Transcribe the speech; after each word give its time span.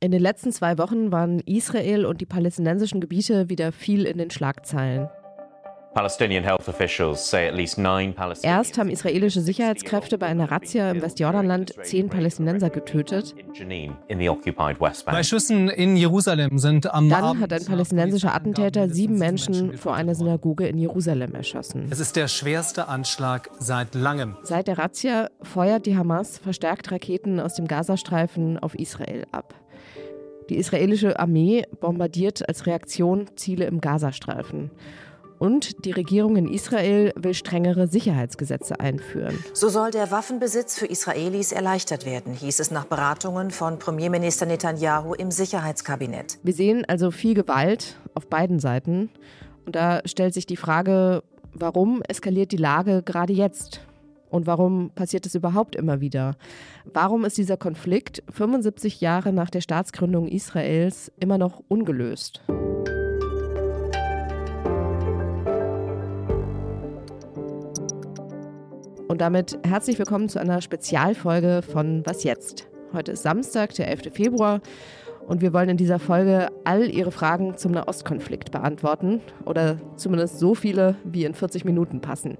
In 0.00 0.12
den 0.12 0.22
letzten 0.22 0.52
zwei 0.52 0.78
Wochen 0.78 1.10
waren 1.10 1.40
Israel 1.40 2.06
und 2.06 2.20
die 2.20 2.26
palästinensischen 2.26 3.00
Gebiete 3.00 3.48
wieder 3.48 3.72
viel 3.72 4.04
in 4.04 4.18
den 4.18 4.30
Schlagzeilen. 4.30 5.08
Erst 8.42 8.78
haben 8.78 8.90
israelische 8.90 9.40
Sicherheitskräfte 9.40 10.18
bei 10.18 10.26
einer 10.26 10.48
Razzia 10.52 10.92
im 10.92 11.02
Westjordanland 11.02 11.74
zehn 11.82 12.08
Palästinenser 12.08 12.70
getötet. 12.70 13.34
Bei 15.06 15.22
Schüssen 15.24 15.68
in 15.68 15.96
Jerusalem 15.96 16.58
sind 16.58 16.94
am 16.94 17.08
Dann 17.08 17.24
Abend 17.24 17.42
hat 17.42 17.52
ein 17.52 17.64
palästinensischer 17.64 18.32
Attentäter 18.32 18.88
sieben 18.88 19.18
Menschen 19.18 19.76
vor 19.76 19.94
einer 19.94 20.14
Synagoge 20.14 20.68
in 20.68 20.78
Jerusalem 20.78 21.34
erschossen. 21.34 21.88
Es 21.90 21.98
ist 21.98 22.14
der 22.14 22.28
schwerste 22.28 22.86
Anschlag 22.86 23.50
seit 23.58 23.96
langem. 23.96 24.36
Seit 24.44 24.68
der 24.68 24.78
Razzia 24.78 25.28
feuert 25.42 25.86
die 25.86 25.96
Hamas 25.96 26.38
verstärkt 26.38 26.92
Raketen 26.92 27.40
aus 27.40 27.54
dem 27.54 27.66
Gazastreifen 27.66 28.58
auf 28.58 28.76
Israel 28.76 29.26
ab. 29.32 29.54
Die 30.48 30.56
israelische 30.56 31.18
Armee 31.18 31.64
bombardiert 31.80 32.48
als 32.48 32.66
Reaktion 32.66 33.26
Ziele 33.36 33.66
im 33.66 33.80
Gazastreifen. 33.80 34.70
Und 35.38 35.84
die 35.84 35.92
Regierung 35.92 36.36
in 36.36 36.48
Israel 36.48 37.12
will 37.16 37.34
strengere 37.34 37.86
Sicherheitsgesetze 37.86 38.80
einführen. 38.80 39.38
So 39.52 39.68
soll 39.68 39.92
der 39.92 40.10
Waffenbesitz 40.10 40.76
für 40.76 40.86
Israelis 40.86 41.52
erleichtert 41.52 42.04
werden, 42.04 42.34
hieß 42.34 42.58
es 42.58 42.70
nach 42.70 42.86
Beratungen 42.86 43.52
von 43.52 43.78
Premierminister 43.78 44.46
Netanyahu 44.46 45.14
im 45.14 45.30
Sicherheitskabinett. 45.30 46.38
Wir 46.42 46.54
sehen 46.54 46.84
also 46.88 47.12
viel 47.12 47.34
Gewalt 47.34 47.96
auf 48.14 48.26
beiden 48.26 48.58
Seiten. 48.58 49.10
Und 49.64 49.76
da 49.76 50.00
stellt 50.06 50.34
sich 50.34 50.46
die 50.46 50.56
Frage, 50.56 51.22
warum 51.52 52.02
eskaliert 52.02 52.50
die 52.50 52.56
Lage 52.56 53.02
gerade 53.04 53.32
jetzt? 53.32 53.80
Und 54.30 54.46
warum 54.46 54.90
passiert 54.90 55.26
es 55.26 55.34
überhaupt 55.34 55.74
immer 55.74 56.00
wieder? 56.00 56.36
Warum 56.92 57.24
ist 57.24 57.38
dieser 57.38 57.56
Konflikt 57.56 58.22
75 58.30 59.00
Jahre 59.00 59.32
nach 59.32 59.50
der 59.50 59.60
Staatsgründung 59.60 60.28
Israels 60.28 61.10
immer 61.18 61.38
noch 61.38 61.62
ungelöst? 61.68 62.42
Und 69.08 69.22
damit 69.22 69.58
herzlich 69.64 69.98
willkommen 69.98 70.28
zu 70.28 70.38
einer 70.38 70.60
Spezialfolge 70.60 71.62
von 71.62 72.02
Was 72.04 72.24
jetzt? 72.24 72.68
Heute 72.92 73.12
ist 73.12 73.22
Samstag, 73.22 73.74
der 73.74 73.88
11. 73.88 74.12
Februar. 74.12 74.60
Und 75.26 75.42
wir 75.42 75.52
wollen 75.52 75.68
in 75.68 75.76
dieser 75.76 75.98
Folge 75.98 76.48
all 76.64 76.88
Ihre 76.88 77.10
Fragen 77.10 77.56
zum 77.56 77.72
Nahostkonflikt 77.72 78.50
beantworten. 78.50 79.20
Oder 79.44 79.78
zumindest 79.96 80.38
so 80.38 80.54
viele, 80.54 80.96
wie 81.04 81.24
in 81.24 81.34
40 81.34 81.64
Minuten 81.64 82.00
passen. 82.00 82.38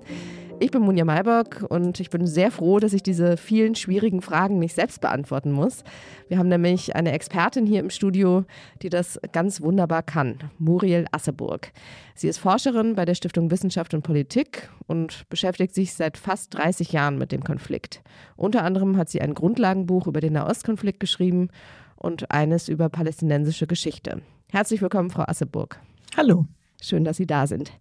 Ich 0.61 0.73
bin 0.73 0.83
Munja 0.83 1.05
Mayberg 1.05 1.65
und 1.69 2.01
ich 2.01 2.11
bin 2.11 2.27
sehr 2.27 2.51
froh, 2.51 2.81
dass 2.81 2.93
ich 2.93 3.05
diese 3.05 3.37
vielen 3.37 3.77
schwierigen 3.77 4.21
Fragen 4.21 4.59
nicht 4.59 4.75
selbst 4.75 5.01
beantworten 5.01 5.53
muss. 5.53 5.85
Wir 6.27 6.39
haben 6.39 6.49
nämlich 6.49 6.97
eine 6.97 7.13
Expertin 7.13 7.65
hier 7.65 7.79
im 7.79 7.91
Studio, 7.91 8.45
die 8.83 8.89
das 8.89 9.21
ganz 9.31 9.61
wunderbar 9.61 10.03
kann, 10.03 10.51
Muriel 10.59 11.07
Asseburg. 11.13 11.71
Sie 12.17 12.27
ist 12.27 12.39
Forscherin 12.39 12.97
bei 12.97 13.05
der 13.05 13.15
Stiftung 13.15 13.53
Wissenschaft 13.53 13.95
und 13.95 14.03
Politik 14.03 14.69
und 14.89 15.29
beschäftigt 15.29 15.77
sich 15.77 15.95
seit 15.95 16.17
fast 16.17 16.55
30 16.55 16.91
Jahren 16.91 17.19
mit 17.19 17.31
dem 17.31 17.45
Konflikt. 17.45 18.03
Unter 18.35 18.65
anderem 18.65 18.97
hat 18.97 19.09
sie 19.09 19.21
ein 19.21 19.35
Grundlagenbuch 19.35 20.09
über 20.09 20.21
den 20.21 20.33
Nahostkonflikt 20.33 20.99
geschrieben 20.99 21.51
und 21.95 22.33
eines 22.33 22.69
über 22.69 22.89
palästinensische 22.89 23.69
Geschichte. 23.69 24.23
Herzlich 24.51 24.83
willkommen, 24.83 25.11
Frau 25.11 25.23
Asseburg. 25.23 25.79
Hallo. 26.17 26.47
Schön, 26.81 27.05
dass 27.05 27.17
Sie 27.17 27.27
da 27.27 27.47
sind 27.47 27.73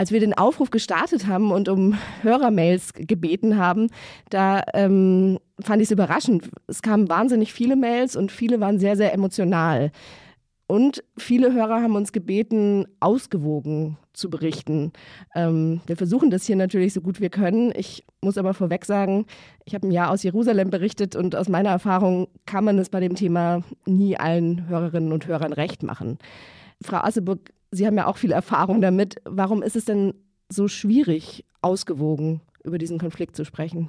als 0.00 0.12
wir 0.12 0.20
den 0.20 0.32
Aufruf 0.32 0.70
gestartet 0.70 1.26
haben 1.26 1.52
und 1.52 1.68
um 1.68 1.94
Hörermails 2.22 2.94
gebeten 2.94 3.58
haben, 3.58 3.88
da 4.30 4.62
ähm, 4.72 5.38
fand 5.60 5.82
ich 5.82 5.88
es 5.88 5.90
überraschend. 5.90 6.48
Es 6.68 6.80
kamen 6.80 7.10
wahnsinnig 7.10 7.52
viele 7.52 7.76
Mails 7.76 8.16
und 8.16 8.32
viele 8.32 8.60
waren 8.60 8.78
sehr, 8.78 8.96
sehr 8.96 9.12
emotional. 9.12 9.92
Und 10.66 11.04
viele 11.18 11.52
Hörer 11.52 11.82
haben 11.82 11.96
uns 11.96 12.12
gebeten, 12.12 12.86
ausgewogen 12.98 13.98
zu 14.14 14.30
berichten. 14.30 14.94
Ähm, 15.34 15.82
wir 15.86 15.98
versuchen 15.98 16.30
das 16.30 16.46
hier 16.46 16.56
natürlich 16.56 16.94
so 16.94 17.02
gut 17.02 17.20
wir 17.20 17.28
können. 17.28 17.70
Ich 17.76 18.06
muss 18.22 18.38
aber 18.38 18.54
vorweg 18.54 18.86
sagen, 18.86 19.26
ich 19.66 19.74
habe 19.74 19.86
ein 19.86 19.92
Jahr 19.92 20.10
aus 20.10 20.22
Jerusalem 20.22 20.70
berichtet 20.70 21.14
und 21.14 21.36
aus 21.36 21.50
meiner 21.50 21.68
Erfahrung 21.68 22.28
kann 22.46 22.64
man 22.64 22.78
es 22.78 22.88
bei 22.88 23.00
dem 23.00 23.16
Thema 23.16 23.64
nie 23.84 24.16
allen 24.16 24.66
Hörerinnen 24.66 25.12
und 25.12 25.26
Hörern 25.26 25.52
recht 25.52 25.82
machen. 25.82 26.16
Frau 26.82 26.96
Asseburg, 26.96 27.52
Sie 27.70 27.86
haben 27.86 27.96
ja 27.96 28.06
auch 28.06 28.16
viel 28.16 28.32
Erfahrung 28.32 28.80
damit. 28.80 29.16
Warum 29.24 29.62
ist 29.62 29.76
es 29.76 29.84
denn 29.84 30.14
so 30.48 30.68
schwierig, 30.68 31.44
ausgewogen 31.62 32.40
über 32.64 32.78
diesen 32.78 32.98
Konflikt 32.98 33.36
zu 33.36 33.44
sprechen? 33.44 33.88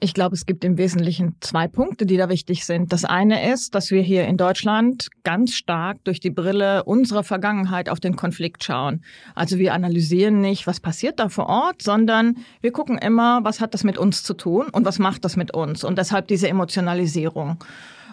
Ich 0.00 0.14
glaube, 0.14 0.34
es 0.34 0.46
gibt 0.46 0.64
im 0.64 0.78
Wesentlichen 0.78 1.36
zwei 1.40 1.68
Punkte, 1.68 2.06
die 2.06 2.16
da 2.16 2.28
wichtig 2.28 2.64
sind. 2.64 2.92
Das 2.92 3.04
eine 3.04 3.52
ist, 3.52 3.74
dass 3.74 3.90
wir 3.90 4.02
hier 4.02 4.26
in 4.26 4.36
Deutschland 4.36 5.08
ganz 5.24 5.54
stark 5.54 6.04
durch 6.04 6.20
die 6.20 6.30
Brille 6.30 6.84
unserer 6.84 7.24
Vergangenheit 7.24 7.88
auf 7.88 8.00
den 8.00 8.16
Konflikt 8.16 8.64
schauen. 8.64 9.02
Also 9.34 9.58
wir 9.58 9.74
analysieren 9.74 10.40
nicht, 10.40 10.66
was 10.66 10.80
passiert 10.80 11.18
da 11.18 11.28
vor 11.28 11.46
Ort, 11.46 11.82
sondern 11.82 12.36
wir 12.60 12.72
gucken 12.72 12.98
immer, 12.98 13.42
was 13.42 13.60
hat 13.60 13.74
das 13.74 13.84
mit 13.84 13.98
uns 13.98 14.22
zu 14.22 14.34
tun 14.34 14.66
und 14.70 14.84
was 14.84 14.98
macht 14.98 15.24
das 15.24 15.36
mit 15.36 15.54
uns. 15.54 15.84
Und 15.84 15.98
deshalb 15.98 16.28
diese 16.28 16.48
Emotionalisierung. 16.48 17.58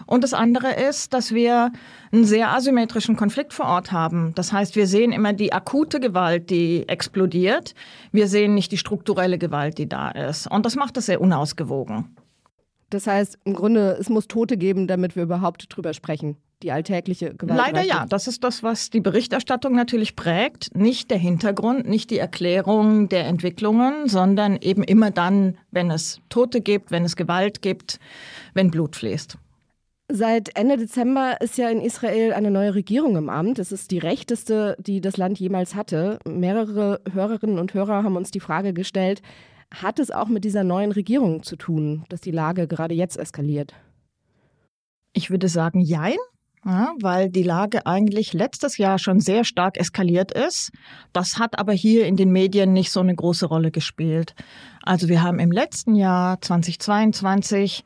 Und 0.08 0.24
das 0.24 0.32
andere 0.32 0.72
ist, 0.72 1.12
dass 1.12 1.34
wir 1.34 1.70
einen 2.12 2.24
sehr 2.24 2.50
asymmetrischen 2.50 3.14
Konflikt 3.14 3.52
vor 3.52 3.66
Ort 3.66 3.92
haben. 3.92 4.32
Das 4.36 4.54
heißt, 4.54 4.74
wir 4.74 4.86
sehen 4.86 5.12
immer 5.12 5.34
die 5.34 5.52
akute 5.52 6.00
Gewalt, 6.00 6.48
die 6.48 6.88
explodiert. 6.88 7.74
Wir 8.10 8.26
sehen 8.26 8.54
nicht 8.54 8.72
die 8.72 8.78
strukturelle 8.78 9.36
Gewalt, 9.36 9.76
die 9.76 9.86
da 9.86 10.10
ist. 10.10 10.50
Und 10.50 10.64
das 10.64 10.76
macht 10.76 10.96
es 10.96 11.06
sehr 11.06 11.20
unausgewogen. 11.20 12.16
Das 12.88 13.06
heißt, 13.06 13.38
im 13.44 13.52
Grunde, 13.52 13.98
es 14.00 14.08
muss 14.08 14.28
Tote 14.28 14.56
geben, 14.56 14.86
damit 14.86 15.14
wir 15.14 15.24
überhaupt 15.24 15.66
drüber 15.68 15.92
sprechen. 15.92 16.38
Die 16.62 16.72
alltägliche 16.72 17.34
Gewalt. 17.34 17.58
Leider 17.58 17.82
ja. 17.82 18.06
Das 18.08 18.28
ist 18.28 18.42
das, 18.42 18.62
was 18.62 18.88
die 18.88 19.00
Berichterstattung 19.00 19.74
natürlich 19.74 20.16
prägt. 20.16 20.74
Nicht 20.74 21.10
der 21.10 21.18
Hintergrund, 21.18 21.86
nicht 21.86 22.10
die 22.10 22.18
Erklärung 22.18 23.10
der 23.10 23.26
Entwicklungen, 23.26 24.08
sondern 24.08 24.56
eben 24.56 24.82
immer 24.84 25.10
dann, 25.10 25.58
wenn 25.70 25.90
es 25.90 26.18
Tote 26.30 26.62
gibt, 26.62 26.90
wenn 26.90 27.04
es 27.04 27.14
Gewalt 27.14 27.60
gibt, 27.60 28.00
wenn 28.54 28.70
Blut 28.70 28.96
fließt. 28.96 29.36
Seit 30.10 30.56
Ende 30.56 30.78
Dezember 30.78 31.38
ist 31.42 31.58
ja 31.58 31.68
in 31.68 31.82
Israel 31.82 32.32
eine 32.32 32.50
neue 32.50 32.74
Regierung 32.74 33.16
im 33.16 33.28
Amt. 33.28 33.58
Es 33.58 33.72
ist 33.72 33.90
die 33.90 33.98
rechteste, 33.98 34.74
die 34.78 35.02
das 35.02 35.18
Land 35.18 35.38
jemals 35.38 35.74
hatte. 35.74 36.18
Mehrere 36.26 37.02
Hörerinnen 37.12 37.58
und 37.58 37.74
Hörer 37.74 38.04
haben 38.04 38.16
uns 38.16 38.30
die 38.30 38.40
Frage 38.40 38.72
gestellt, 38.72 39.20
hat 39.70 39.98
es 39.98 40.10
auch 40.10 40.28
mit 40.28 40.44
dieser 40.44 40.64
neuen 40.64 40.92
Regierung 40.92 41.42
zu 41.42 41.56
tun, 41.56 42.06
dass 42.08 42.22
die 42.22 42.30
Lage 42.30 42.66
gerade 42.66 42.94
jetzt 42.94 43.18
eskaliert? 43.18 43.74
Ich 45.12 45.30
würde 45.30 45.48
sagen, 45.48 45.80
jein. 45.80 46.16
Ja, 46.68 46.92
weil 47.00 47.30
die 47.30 47.44
Lage 47.44 47.86
eigentlich 47.86 48.34
letztes 48.34 48.76
Jahr 48.76 48.98
schon 48.98 49.20
sehr 49.20 49.44
stark 49.44 49.78
eskaliert 49.78 50.32
ist. 50.32 50.70
Das 51.14 51.38
hat 51.38 51.58
aber 51.58 51.72
hier 51.72 52.06
in 52.06 52.16
den 52.16 52.30
Medien 52.30 52.74
nicht 52.74 52.92
so 52.92 53.00
eine 53.00 53.14
große 53.14 53.46
Rolle 53.46 53.70
gespielt. 53.70 54.34
Also 54.82 55.08
wir 55.08 55.22
haben 55.22 55.38
im 55.38 55.50
letzten 55.50 55.94
Jahr 55.94 56.38
2022 56.42 57.84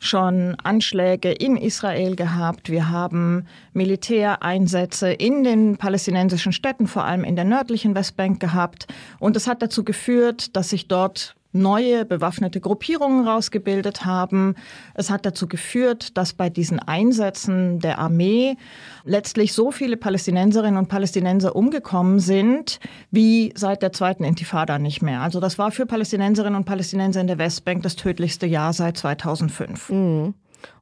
schon 0.00 0.56
Anschläge 0.64 1.30
in 1.30 1.58
Israel 1.58 2.16
gehabt. 2.16 2.70
Wir 2.70 2.88
haben 2.88 3.46
Militäreinsätze 3.74 5.12
in 5.12 5.44
den 5.44 5.76
palästinensischen 5.76 6.52
Städten, 6.52 6.86
vor 6.86 7.04
allem 7.04 7.24
in 7.24 7.36
der 7.36 7.44
nördlichen 7.44 7.94
Westbank 7.94 8.40
gehabt. 8.40 8.86
Und 9.18 9.36
es 9.36 9.46
hat 9.46 9.60
dazu 9.60 9.84
geführt, 9.84 10.56
dass 10.56 10.70
sich 10.70 10.88
dort 10.88 11.36
neue 11.52 12.04
bewaffnete 12.04 12.60
Gruppierungen 12.60 13.26
rausgebildet 13.26 14.04
haben. 14.04 14.54
Es 14.94 15.10
hat 15.10 15.26
dazu 15.26 15.46
geführt, 15.46 16.16
dass 16.16 16.32
bei 16.32 16.50
diesen 16.50 16.78
Einsätzen 16.78 17.78
der 17.78 17.98
Armee 17.98 18.56
letztlich 19.04 19.52
so 19.52 19.70
viele 19.70 19.96
Palästinenserinnen 19.96 20.78
und 20.78 20.88
Palästinenser 20.88 21.54
umgekommen 21.54 22.20
sind, 22.20 22.80
wie 23.10 23.52
seit 23.54 23.82
der 23.82 23.92
zweiten 23.92 24.24
Intifada 24.24 24.78
nicht 24.78 25.02
mehr. 25.02 25.20
Also 25.20 25.40
das 25.40 25.58
war 25.58 25.70
für 25.70 25.86
Palästinenserinnen 25.86 26.56
und 26.56 26.64
Palästinenser 26.64 27.20
in 27.20 27.26
der 27.26 27.38
Westbank 27.38 27.82
das 27.82 27.96
tödlichste 27.96 28.46
Jahr 28.46 28.72
seit 28.72 28.96
2005. 28.96 29.90
Mhm. 29.90 30.34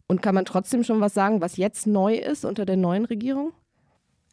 Und 0.07 0.23
kann 0.23 0.35
man 0.35 0.45
trotzdem 0.45 0.83
schon 0.83 1.01
was 1.01 1.15
sagen, 1.15 1.41
was 1.41 1.57
jetzt 1.57 1.87
neu 1.87 2.17
ist 2.17 2.45
unter 2.45 2.65
der 2.65 2.77
neuen 2.77 3.05
Regierung? 3.05 3.53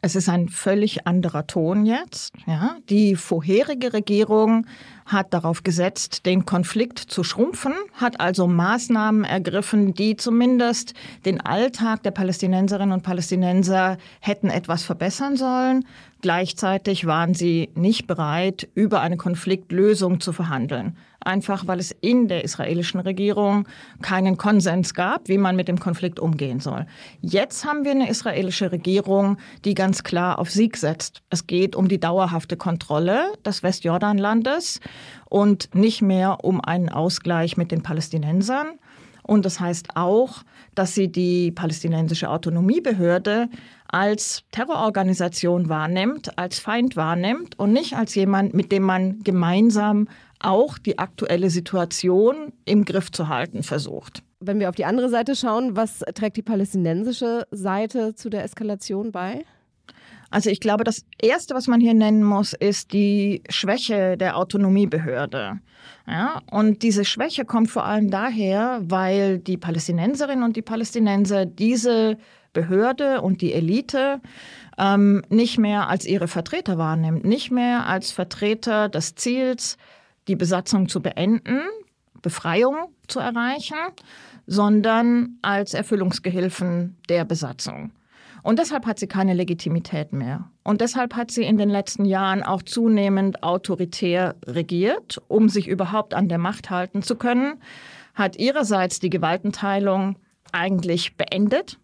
Es 0.00 0.14
ist 0.14 0.28
ein 0.28 0.48
völlig 0.48 1.08
anderer 1.08 1.48
Ton 1.48 1.84
jetzt. 1.84 2.32
Ja. 2.46 2.76
Die 2.88 3.16
vorherige 3.16 3.92
Regierung 3.92 4.64
hat 5.06 5.34
darauf 5.34 5.64
gesetzt, 5.64 6.24
den 6.24 6.46
Konflikt 6.46 7.00
zu 7.00 7.24
schrumpfen, 7.24 7.72
hat 7.94 8.20
also 8.20 8.46
Maßnahmen 8.46 9.24
ergriffen, 9.24 9.94
die 9.94 10.16
zumindest 10.16 10.94
den 11.24 11.40
Alltag 11.40 12.04
der 12.04 12.12
Palästinenserinnen 12.12 12.92
und 12.92 13.02
Palästinenser 13.02 13.98
hätten 14.20 14.50
etwas 14.50 14.84
verbessern 14.84 15.36
sollen. 15.36 15.84
Gleichzeitig 16.20 17.06
waren 17.06 17.34
sie 17.34 17.70
nicht 17.74 18.06
bereit, 18.06 18.68
über 18.74 19.00
eine 19.00 19.16
Konfliktlösung 19.16 20.20
zu 20.20 20.32
verhandeln 20.32 20.96
einfach 21.28 21.66
weil 21.66 21.78
es 21.78 21.92
in 22.00 22.26
der 22.26 22.42
israelischen 22.42 23.00
Regierung 23.00 23.68
keinen 24.02 24.36
Konsens 24.36 24.94
gab, 24.94 25.28
wie 25.28 25.38
man 25.38 25.54
mit 25.54 25.68
dem 25.68 25.78
Konflikt 25.78 26.18
umgehen 26.18 26.58
soll. 26.58 26.86
Jetzt 27.20 27.64
haben 27.64 27.84
wir 27.84 27.92
eine 27.92 28.08
israelische 28.08 28.72
Regierung, 28.72 29.36
die 29.64 29.74
ganz 29.74 30.02
klar 30.02 30.38
auf 30.38 30.50
Sieg 30.50 30.76
setzt. 30.76 31.22
Es 31.30 31.46
geht 31.46 31.76
um 31.76 31.88
die 31.88 32.00
dauerhafte 32.00 32.56
Kontrolle 32.56 33.32
des 33.44 33.62
Westjordanlandes 33.62 34.80
und 35.28 35.74
nicht 35.74 36.02
mehr 36.02 36.44
um 36.44 36.60
einen 36.60 36.88
Ausgleich 36.88 37.56
mit 37.56 37.70
den 37.70 37.82
Palästinensern. 37.82 38.78
Und 39.22 39.44
das 39.44 39.60
heißt 39.60 39.94
auch, 39.94 40.42
dass 40.74 40.94
sie 40.94 41.12
die 41.12 41.50
palästinensische 41.50 42.30
Autonomiebehörde 42.30 43.50
als 43.88 44.44
Terrororganisation 44.52 45.68
wahrnimmt, 45.68 46.38
als 46.38 46.58
Feind 46.58 46.96
wahrnimmt 46.96 47.58
und 47.58 47.72
nicht 47.72 47.94
als 47.94 48.14
jemand, 48.14 48.54
mit 48.54 48.70
dem 48.70 48.82
man 48.82 49.20
gemeinsam 49.20 50.08
auch 50.40 50.78
die 50.78 50.98
aktuelle 50.98 51.50
Situation 51.50 52.52
im 52.64 52.84
Griff 52.84 53.10
zu 53.10 53.28
halten 53.28 53.62
versucht. 53.62 54.22
Wenn 54.40 54.60
wir 54.60 54.68
auf 54.68 54.76
die 54.76 54.84
andere 54.84 55.08
Seite 55.08 55.34
schauen, 55.34 55.74
was 55.74 56.04
trägt 56.14 56.36
die 56.36 56.42
palästinensische 56.42 57.46
Seite 57.50 58.14
zu 58.14 58.30
der 58.30 58.44
Eskalation 58.44 59.10
bei? 59.10 59.44
Also 60.30 60.50
ich 60.50 60.60
glaube, 60.60 60.84
das 60.84 61.04
Erste, 61.20 61.54
was 61.54 61.66
man 61.66 61.80
hier 61.80 61.94
nennen 61.94 62.22
muss, 62.22 62.52
ist 62.52 62.92
die 62.92 63.42
Schwäche 63.48 64.16
der 64.16 64.36
Autonomiebehörde. 64.36 65.58
Ja, 66.06 66.42
und 66.50 66.82
diese 66.82 67.04
Schwäche 67.04 67.44
kommt 67.44 67.70
vor 67.70 67.84
allem 67.84 68.10
daher, 68.10 68.80
weil 68.82 69.38
die 69.38 69.56
Palästinenserinnen 69.56 70.44
und 70.44 70.56
die 70.56 70.62
Palästinenser 70.62 71.46
diese 71.46 72.18
Behörde 72.58 73.20
und 73.20 73.40
die 73.40 73.52
Elite 73.52 74.20
ähm, 74.78 75.22
nicht 75.28 75.58
mehr 75.58 75.88
als 75.88 76.04
ihre 76.04 76.26
Vertreter 76.26 76.76
wahrnimmt, 76.76 77.24
nicht 77.24 77.52
mehr 77.52 77.86
als 77.86 78.10
Vertreter 78.10 78.88
des 78.88 79.14
Ziels, 79.14 79.76
die 80.26 80.34
Besatzung 80.34 80.88
zu 80.88 81.00
beenden, 81.00 81.60
Befreiung 82.20 82.88
zu 83.06 83.20
erreichen, 83.20 83.78
sondern 84.48 85.38
als 85.40 85.72
Erfüllungsgehilfen 85.72 86.96
der 87.08 87.24
Besatzung. 87.24 87.92
Und 88.42 88.58
deshalb 88.58 88.86
hat 88.86 88.98
sie 88.98 89.06
keine 89.06 89.34
Legitimität 89.34 90.12
mehr. 90.12 90.50
Und 90.64 90.80
deshalb 90.80 91.14
hat 91.14 91.30
sie 91.30 91.44
in 91.44 91.58
den 91.58 91.70
letzten 91.70 92.04
Jahren 92.04 92.42
auch 92.42 92.62
zunehmend 92.62 93.44
autoritär 93.44 94.34
regiert, 94.46 95.22
um 95.28 95.48
sich 95.48 95.68
überhaupt 95.68 96.12
an 96.12 96.28
der 96.28 96.38
Macht 96.38 96.70
halten 96.70 97.02
zu 97.02 97.14
können, 97.14 97.60
hat 98.14 98.36
ihrerseits 98.36 98.98
die 98.98 99.10
Gewaltenteilung 99.10 100.16
eigentlich 100.52 101.16
beendet. 101.16 101.78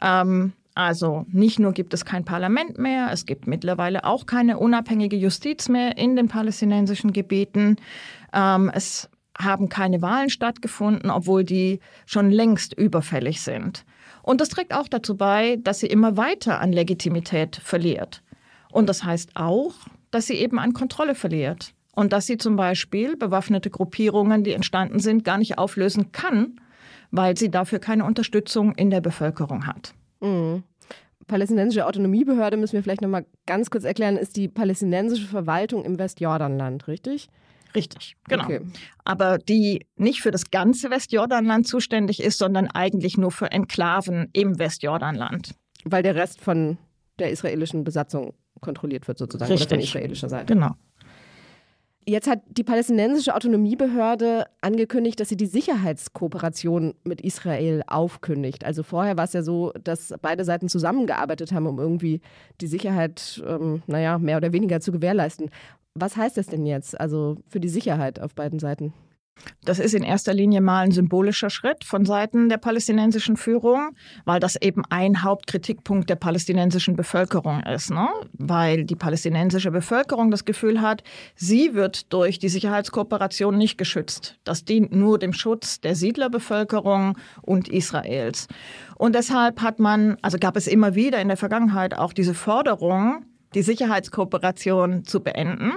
Ähm, 0.00 0.52
also 0.74 1.24
nicht 1.28 1.58
nur 1.58 1.72
gibt 1.72 1.94
es 1.94 2.04
kein 2.04 2.24
Parlament 2.24 2.78
mehr, 2.78 3.08
es 3.10 3.24
gibt 3.24 3.46
mittlerweile 3.46 4.04
auch 4.04 4.26
keine 4.26 4.58
unabhängige 4.58 5.16
Justiz 5.16 5.70
mehr 5.70 5.96
in 5.96 6.16
den 6.16 6.28
palästinensischen 6.28 7.14
Gebieten. 7.14 7.76
Ähm, 8.34 8.70
es 8.74 9.08
haben 9.38 9.68
keine 9.68 10.02
Wahlen 10.02 10.28
stattgefunden, 10.28 11.10
obwohl 11.10 11.44
die 11.44 11.80
schon 12.04 12.30
längst 12.30 12.74
überfällig 12.74 13.40
sind. 13.40 13.84
Und 14.22 14.40
das 14.40 14.50
trägt 14.50 14.74
auch 14.74 14.88
dazu 14.88 15.16
bei, 15.16 15.56
dass 15.62 15.80
sie 15.80 15.86
immer 15.86 16.16
weiter 16.16 16.60
an 16.60 16.72
Legitimität 16.72 17.56
verliert. 17.56 18.22
Und 18.70 18.88
das 18.88 19.04
heißt 19.04 19.30
auch, 19.34 19.72
dass 20.10 20.26
sie 20.26 20.34
eben 20.34 20.58
an 20.58 20.72
Kontrolle 20.74 21.14
verliert. 21.14 21.72
Und 21.94 22.12
dass 22.12 22.26
sie 22.26 22.36
zum 22.36 22.56
Beispiel 22.56 23.16
bewaffnete 23.16 23.70
Gruppierungen, 23.70 24.44
die 24.44 24.52
entstanden 24.52 24.98
sind, 24.98 25.24
gar 25.24 25.38
nicht 25.38 25.56
auflösen 25.56 26.12
kann, 26.12 26.60
weil 27.16 27.36
sie 27.36 27.50
dafür 27.50 27.78
keine 27.78 28.04
Unterstützung 28.04 28.74
in 28.74 28.90
der 28.90 29.00
Bevölkerung 29.00 29.66
hat. 29.66 29.94
Mhm. 30.20 30.62
Palästinensische 31.26 31.86
Autonomiebehörde 31.86 32.56
müssen 32.56 32.74
wir 32.74 32.82
vielleicht 32.82 33.02
noch 33.02 33.08
mal 33.08 33.26
ganz 33.46 33.70
kurz 33.70 33.84
erklären, 33.84 34.16
ist 34.16 34.36
die 34.36 34.48
palästinensische 34.48 35.26
Verwaltung 35.26 35.84
im 35.84 35.98
Westjordanland, 35.98 36.86
richtig? 36.86 37.28
Richtig, 37.74 38.16
genau. 38.28 38.44
Okay. 38.44 38.60
Aber 39.04 39.38
die 39.38 39.86
nicht 39.96 40.22
für 40.22 40.30
das 40.30 40.50
ganze 40.50 40.90
Westjordanland 40.90 41.66
zuständig 41.66 42.22
ist, 42.22 42.38
sondern 42.38 42.68
eigentlich 42.68 43.18
nur 43.18 43.32
für 43.32 43.50
Enklaven 43.50 44.28
im 44.32 44.58
Westjordanland. 44.58 45.54
Weil 45.84 46.02
der 46.02 46.14
Rest 46.14 46.40
von 46.40 46.78
der 47.18 47.30
israelischen 47.30 47.84
Besatzung 47.84 48.34
kontrolliert 48.60 49.06
wird, 49.08 49.18
sozusagen, 49.18 49.50
Richtig. 49.50 49.66
oder 49.66 49.76
von 49.76 49.84
israelischer 49.84 50.28
Seite. 50.28 50.54
Genau. 50.54 50.70
Jetzt 52.08 52.28
hat 52.28 52.40
die 52.48 52.62
palästinensische 52.62 53.34
Autonomiebehörde 53.34 54.46
angekündigt, 54.60 55.18
dass 55.18 55.28
sie 55.28 55.36
die 55.36 55.46
Sicherheitskooperation 55.46 56.94
mit 57.02 57.20
Israel 57.20 57.82
aufkündigt. 57.88 58.64
Also 58.64 58.84
vorher 58.84 59.16
war 59.16 59.24
es 59.24 59.32
ja 59.32 59.42
so, 59.42 59.72
dass 59.82 60.14
beide 60.22 60.44
Seiten 60.44 60.68
zusammengearbeitet 60.68 61.50
haben, 61.50 61.66
um 61.66 61.80
irgendwie 61.80 62.20
die 62.60 62.68
Sicherheit, 62.68 63.42
ähm, 63.44 63.82
naja, 63.88 64.18
mehr 64.18 64.36
oder 64.36 64.52
weniger 64.52 64.80
zu 64.80 64.92
gewährleisten. 64.92 65.50
Was 65.94 66.16
heißt 66.16 66.36
das 66.36 66.46
denn 66.46 66.64
jetzt, 66.64 66.98
also 67.00 67.38
für 67.48 67.58
die 67.58 67.68
Sicherheit 67.68 68.20
auf 68.20 68.36
beiden 68.36 68.60
Seiten? 68.60 68.92
Das 69.64 69.78
ist 69.78 69.94
in 69.94 70.02
erster 70.02 70.32
Linie 70.32 70.60
mal 70.60 70.80
ein 70.80 70.92
symbolischer 70.92 71.50
Schritt 71.50 71.84
von 71.84 72.04
Seiten 72.04 72.48
der 72.48 72.56
palästinensischen 72.56 73.36
Führung, 73.36 73.90
weil 74.24 74.40
das 74.40 74.56
eben 74.56 74.82
ein 74.90 75.22
Hauptkritikpunkt 75.22 76.08
der 76.08 76.16
palästinensischen 76.16 76.96
Bevölkerung 76.96 77.62
ist. 77.62 77.90
Ne? 77.90 78.08
Weil 78.32 78.84
die 78.84 78.96
palästinensische 78.96 79.70
Bevölkerung 79.70 80.30
das 80.30 80.44
Gefühl 80.44 80.80
hat, 80.80 81.02
sie 81.34 81.74
wird 81.74 82.12
durch 82.12 82.38
die 82.38 82.48
Sicherheitskooperation 82.48 83.56
nicht 83.58 83.76
geschützt. 83.78 84.38
Das 84.44 84.64
dient 84.64 84.92
nur 84.92 85.18
dem 85.18 85.32
Schutz 85.32 85.80
der 85.80 85.94
Siedlerbevölkerung 85.94 87.18
und 87.42 87.68
Israels. 87.68 88.48
Und 88.96 89.14
deshalb 89.14 89.62
hat 89.62 89.78
man, 89.78 90.16
also 90.22 90.38
gab 90.38 90.56
es 90.56 90.66
immer 90.66 90.94
wieder 90.94 91.20
in 91.20 91.28
der 91.28 91.36
Vergangenheit 91.36 91.96
auch 91.96 92.12
diese 92.12 92.34
Forderung, 92.34 93.24
die 93.54 93.62
Sicherheitskooperation 93.62 95.04
zu 95.04 95.20
beenden. 95.20 95.72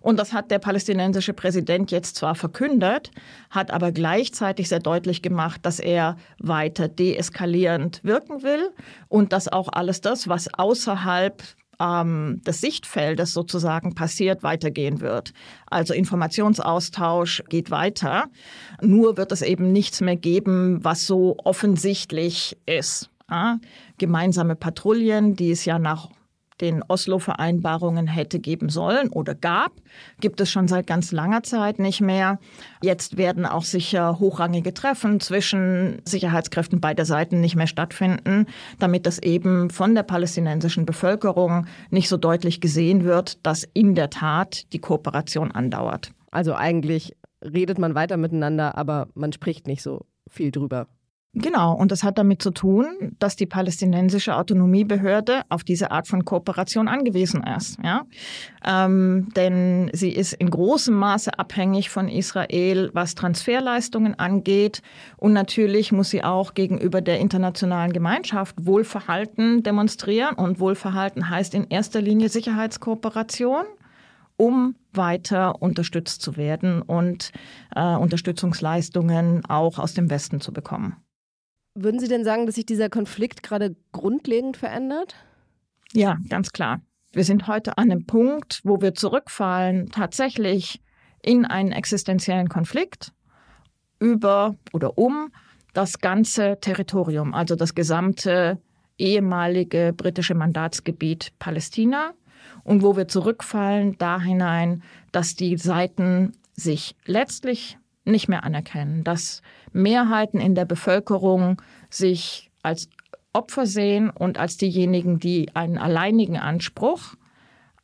Und 0.00 0.18
das 0.18 0.32
hat 0.32 0.50
der 0.50 0.58
palästinensische 0.58 1.32
Präsident 1.32 1.90
jetzt 1.90 2.16
zwar 2.16 2.34
verkündet, 2.34 3.10
hat 3.50 3.70
aber 3.70 3.92
gleichzeitig 3.92 4.68
sehr 4.68 4.80
deutlich 4.80 5.22
gemacht, 5.22 5.60
dass 5.64 5.80
er 5.80 6.16
weiter 6.38 6.88
deeskalierend 6.88 8.02
wirken 8.04 8.42
will 8.42 8.70
und 9.08 9.32
dass 9.32 9.48
auch 9.48 9.68
alles 9.72 10.00
das, 10.00 10.28
was 10.28 10.52
außerhalb 10.52 11.42
ähm, 11.80 12.40
des 12.46 12.60
Sichtfeldes 12.60 13.32
sozusagen 13.32 13.94
passiert, 13.94 14.42
weitergehen 14.42 15.00
wird. 15.00 15.32
Also 15.66 15.94
Informationsaustausch 15.94 17.42
geht 17.48 17.70
weiter. 17.70 18.26
Nur 18.80 19.16
wird 19.16 19.32
es 19.32 19.42
eben 19.42 19.72
nichts 19.72 20.00
mehr 20.00 20.16
geben, 20.16 20.82
was 20.82 21.06
so 21.06 21.36
offensichtlich 21.44 22.56
ist. 22.66 23.10
Ja? 23.30 23.58
Gemeinsame 23.98 24.56
Patrouillen, 24.56 25.36
die 25.36 25.50
es 25.50 25.64
ja 25.64 25.78
nach 25.78 26.08
den 26.60 26.82
Oslo-Vereinbarungen 26.86 28.06
hätte 28.06 28.38
geben 28.38 28.68
sollen 28.68 29.08
oder 29.08 29.34
gab, 29.34 29.72
gibt 30.20 30.40
es 30.40 30.50
schon 30.50 30.68
seit 30.68 30.86
ganz 30.86 31.12
langer 31.12 31.42
Zeit 31.42 31.78
nicht 31.78 32.00
mehr. 32.00 32.38
Jetzt 32.82 33.16
werden 33.16 33.46
auch 33.46 33.64
sicher 33.64 34.18
hochrangige 34.18 34.74
Treffen 34.74 35.20
zwischen 35.20 36.00
Sicherheitskräften 36.04 36.80
beider 36.80 37.04
Seiten 37.04 37.40
nicht 37.40 37.56
mehr 37.56 37.66
stattfinden, 37.66 38.46
damit 38.78 39.06
das 39.06 39.18
eben 39.18 39.70
von 39.70 39.94
der 39.94 40.02
palästinensischen 40.02 40.86
Bevölkerung 40.86 41.66
nicht 41.90 42.08
so 42.08 42.16
deutlich 42.16 42.60
gesehen 42.60 43.04
wird, 43.04 43.44
dass 43.46 43.64
in 43.74 43.94
der 43.94 44.10
Tat 44.10 44.72
die 44.72 44.80
Kooperation 44.80 45.52
andauert. 45.52 46.12
Also 46.30 46.54
eigentlich 46.54 47.16
redet 47.42 47.78
man 47.78 47.94
weiter 47.94 48.16
miteinander, 48.16 48.76
aber 48.76 49.08
man 49.14 49.32
spricht 49.32 49.66
nicht 49.66 49.82
so 49.82 50.06
viel 50.28 50.50
drüber. 50.50 50.88
Genau, 51.40 51.72
und 51.72 51.92
das 51.92 52.02
hat 52.02 52.18
damit 52.18 52.42
zu 52.42 52.50
tun, 52.50 53.14
dass 53.18 53.36
die 53.36 53.46
palästinensische 53.46 54.34
Autonomiebehörde 54.34 55.42
auf 55.48 55.62
diese 55.62 55.90
Art 55.90 56.08
von 56.08 56.24
Kooperation 56.24 56.88
angewiesen 56.88 57.44
ist. 57.44 57.78
Ja? 57.82 58.06
Ähm, 58.64 59.28
denn 59.36 59.90
sie 59.92 60.10
ist 60.10 60.32
in 60.32 60.50
großem 60.50 60.94
Maße 60.94 61.38
abhängig 61.38 61.90
von 61.90 62.08
Israel, 62.08 62.90
was 62.92 63.14
Transferleistungen 63.14 64.18
angeht. 64.18 64.82
Und 65.16 65.32
natürlich 65.32 65.92
muss 65.92 66.10
sie 66.10 66.24
auch 66.24 66.54
gegenüber 66.54 67.00
der 67.00 67.20
internationalen 67.20 67.92
Gemeinschaft 67.92 68.56
Wohlverhalten 68.60 69.62
demonstrieren. 69.62 70.34
Und 70.34 70.58
Wohlverhalten 70.58 71.30
heißt 71.30 71.54
in 71.54 71.68
erster 71.68 72.02
Linie 72.02 72.28
Sicherheitskooperation 72.28 73.64
um 74.40 74.76
weiter 74.92 75.60
unterstützt 75.60 76.22
zu 76.22 76.36
werden 76.36 76.80
und 76.80 77.32
äh, 77.74 77.96
Unterstützungsleistungen 77.96 79.44
auch 79.46 79.80
aus 79.80 79.94
dem 79.94 80.10
Westen 80.10 80.40
zu 80.40 80.52
bekommen. 80.52 80.96
Würden 81.80 82.00
Sie 82.00 82.08
denn 82.08 82.24
sagen, 82.24 82.46
dass 82.46 82.56
sich 82.56 82.66
dieser 82.66 82.88
Konflikt 82.88 83.44
gerade 83.44 83.76
grundlegend 83.92 84.56
verändert? 84.56 85.14
Ja, 85.92 86.16
ganz 86.28 86.50
klar. 86.50 86.80
Wir 87.12 87.22
sind 87.22 87.46
heute 87.46 87.78
an 87.78 87.92
einem 87.92 88.04
Punkt, 88.04 88.60
wo 88.64 88.80
wir 88.80 88.94
zurückfallen 88.94 89.88
tatsächlich 89.90 90.82
in 91.22 91.44
einen 91.44 91.70
existenziellen 91.70 92.48
Konflikt 92.48 93.12
über 94.00 94.56
oder 94.72 94.98
um 94.98 95.30
das 95.72 96.00
ganze 96.00 96.58
Territorium, 96.60 97.32
also 97.32 97.54
das 97.54 97.76
gesamte 97.76 98.60
ehemalige 98.98 99.92
britische 99.96 100.34
Mandatsgebiet 100.34 101.32
Palästina 101.38 102.12
und 102.64 102.82
wo 102.82 102.96
wir 102.96 103.06
zurückfallen 103.06 103.96
da 103.98 104.20
hinein, 104.20 104.82
dass 105.12 105.36
die 105.36 105.56
Seiten 105.56 106.32
sich 106.54 106.96
letztlich 107.04 107.78
nicht 108.10 108.28
mehr 108.28 108.44
anerkennen, 108.44 109.04
dass 109.04 109.42
Mehrheiten 109.72 110.40
in 110.40 110.54
der 110.54 110.64
Bevölkerung 110.64 111.60
sich 111.90 112.50
als 112.62 112.88
Opfer 113.32 113.66
sehen 113.66 114.10
und 114.10 114.38
als 114.38 114.56
diejenigen, 114.56 115.18
die 115.18 115.54
einen 115.54 115.78
alleinigen 115.78 116.36
Anspruch 116.36 117.14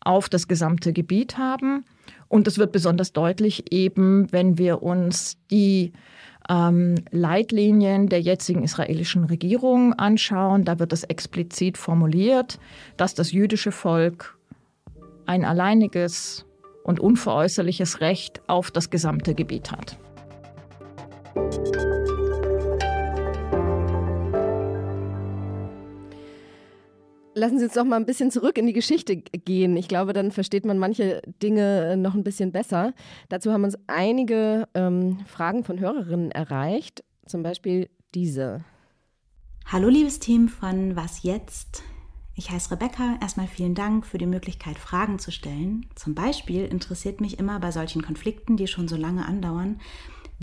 auf 0.00 0.28
das 0.28 0.48
gesamte 0.48 0.92
Gebiet 0.92 1.38
haben. 1.38 1.84
Und 2.28 2.46
das 2.46 2.58
wird 2.58 2.72
besonders 2.72 3.12
deutlich 3.12 3.72
eben, 3.72 4.30
wenn 4.32 4.58
wir 4.58 4.82
uns 4.82 5.38
die 5.50 5.92
ähm, 6.48 6.96
Leitlinien 7.10 8.08
der 8.08 8.20
jetzigen 8.20 8.64
israelischen 8.64 9.24
Regierung 9.24 9.92
anschauen. 9.94 10.64
Da 10.64 10.78
wird 10.78 10.92
es 10.92 11.04
explizit 11.04 11.78
formuliert, 11.78 12.58
dass 12.96 13.14
das 13.14 13.32
jüdische 13.32 13.72
Volk 13.72 14.36
ein 15.26 15.44
alleiniges 15.44 16.44
und 16.82 17.00
unveräußerliches 17.00 18.00
Recht 18.00 18.42
auf 18.46 18.70
das 18.70 18.90
gesamte 18.90 19.34
Gebiet 19.34 19.72
hat. 19.72 19.96
Lassen 27.36 27.58
Sie 27.58 27.64
uns 27.64 27.74
doch 27.74 27.84
mal 27.84 27.96
ein 27.96 28.06
bisschen 28.06 28.30
zurück 28.30 28.56
in 28.58 28.66
die 28.66 28.72
Geschichte 28.72 29.16
gehen. 29.16 29.76
Ich 29.76 29.88
glaube, 29.88 30.12
dann 30.12 30.30
versteht 30.30 30.64
man 30.64 30.78
manche 30.78 31.20
Dinge 31.42 31.96
noch 31.96 32.14
ein 32.14 32.22
bisschen 32.22 32.52
besser. 32.52 32.94
Dazu 33.28 33.52
haben 33.52 33.64
uns 33.64 33.76
einige 33.88 34.68
ähm, 34.74 35.18
Fragen 35.26 35.64
von 35.64 35.80
Hörerinnen 35.80 36.30
erreicht, 36.30 37.02
zum 37.26 37.42
Beispiel 37.42 37.90
diese. 38.14 38.64
Hallo, 39.66 39.88
liebes 39.88 40.20
Team 40.20 40.48
von 40.48 40.94
Was 40.94 41.24
jetzt? 41.24 41.82
Ich 42.36 42.50
heiße 42.50 42.70
Rebecca. 42.70 43.18
Erstmal 43.20 43.48
vielen 43.48 43.74
Dank 43.74 44.06
für 44.06 44.18
die 44.18 44.26
Möglichkeit, 44.26 44.78
Fragen 44.78 45.18
zu 45.18 45.32
stellen. 45.32 45.86
Zum 45.96 46.14
Beispiel 46.14 46.64
interessiert 46.64 47.20
mich 47.20 47.38
immer 47.38 47.58
bei 47.58 47.72
solchen 47.72 48.02
Konflikten, 48.02 48.56
die 48.56 48.68
schon 48.68 48.86
so 48.86 48.96
lange 48.96 49.26
andauern, 49.26 49.80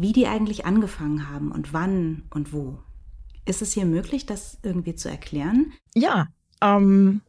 wie 0.01 0.13
die 0.13 0.27
eigentlich 0.27 0.65
angefangen 0.65 1.29
haben 1.29 1.51
und 1.51 1.73
wann 1.73 2.23
und 2.31 2.53
wo. 2.53 2.79
Ist 3.45 3.61
es 3.61 3.73
hier 3.73 3.85
möglich, 3.85 4.25
das 4.25 4.57
irgendwie 4.63 4.95
zu 4.95 5.09
erklären? 5.09 5.73
Ja, 5.95 6.27
ähm, 6.61 7.21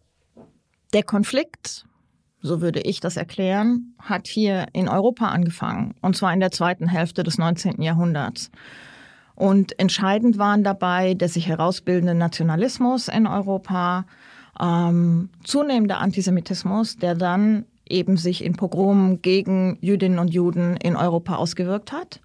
der 0.93 1.03
Konflikt, 1.03 1.87
so 2.41 2.61
würde 2.61 2.81
ich 2.81 3.01
das 3.01 3.17
erklären, 3.17 3.95
hat 3.99 4.27
hier 4.27 4.67
in 4.73 4.89
Europa 4.89 5.29
angefangen, 5.29 5.95
und 6.01 6.17
zwar 6.17 6.33
in 6.33 6.41
der 6.41 6.51
zweiten 6.51 6.89
Hälfte 6.89 7.23
des 7.23 7.39
19. 7.39 7.83
Jahrhunderts. 7.83 8.51
Und 9.35 9.79
entscheidend 9.79 10.39
waren 10.39 10.63
dabei 10.63 11.15
der 11.15 11.29
sich 11.29 11.49
herausbildende 11.49 12.15
Nationalismus 12.15 13.09
in 13.09 13.27
Europa, 13.27 14.07
ähm, 14.61 15.31
zunehmender 15.45 15.99
Antisemitismus, 15.99 16.97
der 16.97 17.15
dann 17.15 17.65
eben 17.89 18.17
sich 18.17 18.45
in 18.45 18.55
Pogromen 18.55 19.23
gegen 19.23 19.79
Jüdinnen 19.81 20.19
und 20.19 20.33
Juden 20.33 20.77
in 20.77 20.97
Europa 20.97 21.37
ausgewirkt 21.37 21.93
hat. 21.93 22.21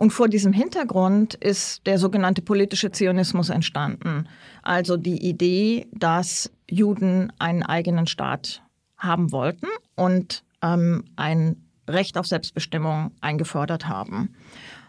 Und 0.00 0.14
vor 0.14 0.28
diesem 0.28 0.54
Hintergrund 0.54 1.34
ist 1.34 1.86
der 1.86 1.98
sogenannte 1.98 2.40
politische 2.40 2.90
Zionismus 2.90 3.50
entstanden. 3.50 4.26
Also 4.62 4.96
die 4.96 5.28
Idee, 5.28 5.88
dass 5.92 6.50
Juden 6.70 7.30
einen 7.38 7.62
eigenen 7.62 8.06
Staat 8.06 8.62
haben 8.96 9.30
wollten 9.30 9.66
und 9.96 10.42
ähm, 10.62 11.04
ein 11.16 11.66
Recht 11.86 12.16
auf 12.16 12.26
Selbstbestimmung 12.26 13.10
eingefordert 13.20 13.88
haben. 13.88 14.34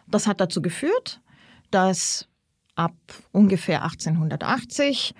Das 0.08 0.28
hat 0.28 0.40
dazu 0.40 0.62
geführt, 0.62 1.20
dass 1.72 2.30
ab 2.76 2.96
ungefähr 3.34 3.84
1880 3.84 5.14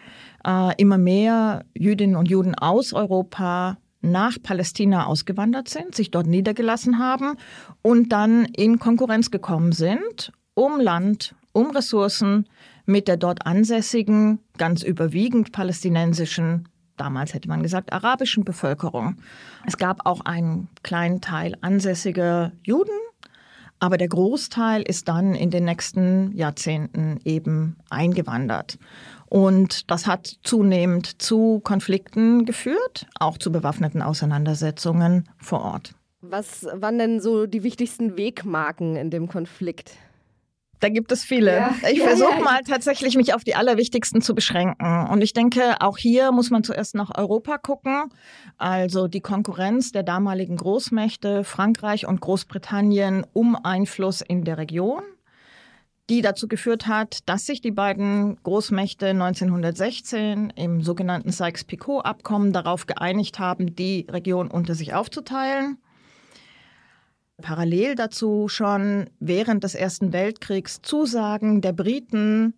äh, 0.48 0.74
immer 0.78 1.00
mehr 1.00 1.66
Jüdinnen 1.74 2.16
und 2.16 2.30
Juden 2.30 2.56
aus 2.56 2.94
Europa 2.94 3.78
nach 4.02 4.38
Palästina 4.42 5.06
ausgewandert 5.06 5.70
sind, 5.70 5.96
sich 5.96 6.12
dort 6.12 6.28
niedergelassen 6.28 7.00
haben 7.00 7.38
und 7.82 8.12
dann 8.12 8.46
in 8.46 8.80
Konkurrenz 8.80 9.32
gekommen 9.32 9.72
sind 9.72 10.32
um 10.54 10.80
Land, 10.80 11.36
um 11.54 11.72
Ressourcen 11.72 12.48
mit 12.86 13.08
der 13.08 13.18
dort 13.18 13.46
ansässigen, 13.46 14.40
ganz 14.58 14.84
überwiegend 14.84 15.52
palästinensischen, 15.52 16.68
damals 16.98 17.34
hätte 17.34 17.48
man 17.48 17.64
gesagt 17.64 17.94
arabischen 17.94 18.44
Bevölkerung. 18.44 19.18
Es 19.66 19.78
gab 19.78 20.06
auch 20.06 20.22
einen 20.22 20.68
kleinen 20.84 21.22
Teil 21.22 21.56
ansässiger 21.62 22.52
Juden, 22.64 22.92
aber 23.82 23.98
der 23.98 24.08
Großteil 24.08 24.84
ist 24.84 25.08
dann 25.08 25.34
in 25.34 25.50
den 25.50 25.66
nächsten 25.66 26.32
Jahrzehnten 26.34 27.20
eben 27.26 27.76
eingewandert. 27.90 28.78
Und 29.26 29.90
das 29.90 30.06
hat 30.06 30.38
zunehmend 30.44 31.20
zu 31.22 31.62
Konflikten 31.62 32.46
geführt, 32.46 33.08
auch 33.20 33.40
zu 33.40 33.52
bewaffneten 33.52 34.04
Auseinandersetzungen 34.04 35.28
vor 35.38 35.62
Ort. 35.62 35.96
Was 36.22 36.68
waren 36.74 37.00
denn 37.00 37.20
so 37.20 37.48
die 37.48 37.64
wichtigsten 37.64 38.18
Wegmarken 38.18 38.96
in 38.96 39.10
dem 39.10 39.28
Konflikt? 39.28 39.98
Da 40.82 40.90
gibt 40.90 41.12
es 41.12 41.24
viele. 41.24 41.56
Ja. 41.56 41.76
Ich 41.92 42.00
ja, 42.00 42.06
versuche 42.06 42.38
ja. 42.38 42.44
mal 42.44 42.62
tatsächlich, 42.68 43.16
mich 43.16 43.34
auf 43.36 43.44
die 43.44 43.56
allerwichtigsten 43.56 44.22
zu 44.22 44.34
beschränken. 44.34 45.08
Und 45.10 45.22
ich 45.22 45.32
denke, 45.32 45.80
auch 45.80 45.98
hier 45.98 46.32
muss 46.32 46.50
man 46.50 46.64
zuerst 46.64 46.96
nach 46.96 47.16
Europa 47.16 47.60
gucken. 47.60 48.10
Also 48.58 49.08
die 49.08 49.22
Konkurrenz 49.22 49.92
der 49.92 50.02
damaligen 50.04 50.58
Großmächte 50.58 51.44
Frankreich 51.44 52.08
und 52.08 52.20
Großbritannien 52.20 53.26
um 53.32 53.56
Einfluss 53.56 54.22
in 54.22 54.44
der 54.44 54.58
Region 54.58 55.04
die 56.10 56.22
dazu 56.22 56.50
geführt 56.50 56.88
hat, 56.88 57.20
dass 57.30 57.46
sich 57.46 57.62
die 57.62 57.72
beiden 57.72 58.36
Großmächte 58.44 59.08
1916 59.08 60.52
im 60.58 60.82
sogenannten 60.82 61.32
Sykes-Picot-Abkommen 61.32 62.52
darauf 62.52 62.86
geeinigt 62.86 63.40
haben, 63.40 63.78
die 63.78 64.08
Region 64.10 64.52
unter 64.52 64.76
sich 64.76 64.94
aufzuteilen. 64.94 65.78
Parallel 67.42 67.96
dazu 67.96 68.48
schon 68.48 69.10
während 69.20 69.64
des 69.64 69.76
Ersten 69.76 70.14
Weltkriegs 70.14 70.82
Zusagen 70.82 71.62
der 71.62 71.74
Briten, 71.74 72.54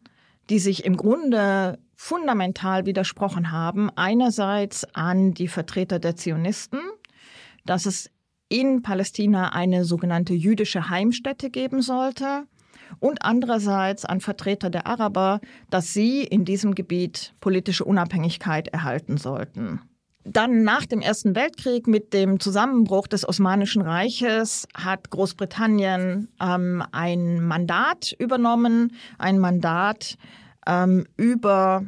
die 0.50 0.60
sich 0.60 0.86
im 0.86 0.98
Grunde 0.98 1.80
fundamental 1.96 2.86
widersprochen 2.86 3.52
haben. 3.52 3.90
Einerseits 3.96 4.86
an 4.94 5.34
die 5.34 5.48
Vertreter 5.48 6.00
der 6.00 6.16
Zionisten, 6.16 6.80
dass 7.66 7.86
es 7.86 8.12
in 8.50 8.82
Palästina 8.82 9.54
eine 9.54 9.86
sogenannte 9.86 10.34
jüdische 10.34 10.90
Heimstätte 10.90 11.50
geben 11.50 11.82
sollte 11.82 12.44
und 13.00 13.24
andererseits 13.24 14.06
an 14.06 14.22
Vertreter 14.22 14.70
der 14.70 14.86
Araber, 14.86 15.40
dass 15.70 15.94
sie 15.94 16.24
in 16.24 16.46
diesem 16.46 16.76
Gebiet 16.76 17.34
politische 17.40 17.86
Unabhängigkeit 17.86 18.68
erhalten 18.68 19.18
sollten. 19.18 19.82
Dann 20.26 20.64
nach 20.64 20.86
dem 20.86 21.02
Ersten 21.02 21.36
Weltkrieg 21.36 21.88
mit 21.88 22.14
dem 22.14 22.40
Zusammenbruch 22.40 23.08
des 23.08 23.28
Osmanischen 23.28 23.82
Reiches 23.82 24.68
hat 24.74 25.10
Großbritannien 25.10 26.30
ähm, 26.42 26.84
ein 26.92 27.44
Mandat 27.44 28.16
übernommen, 28.18 28.94
ein 29.18 29.40
Mandat 29.40 30.18
ähm, 30.66 31.06
über 31.18 31.84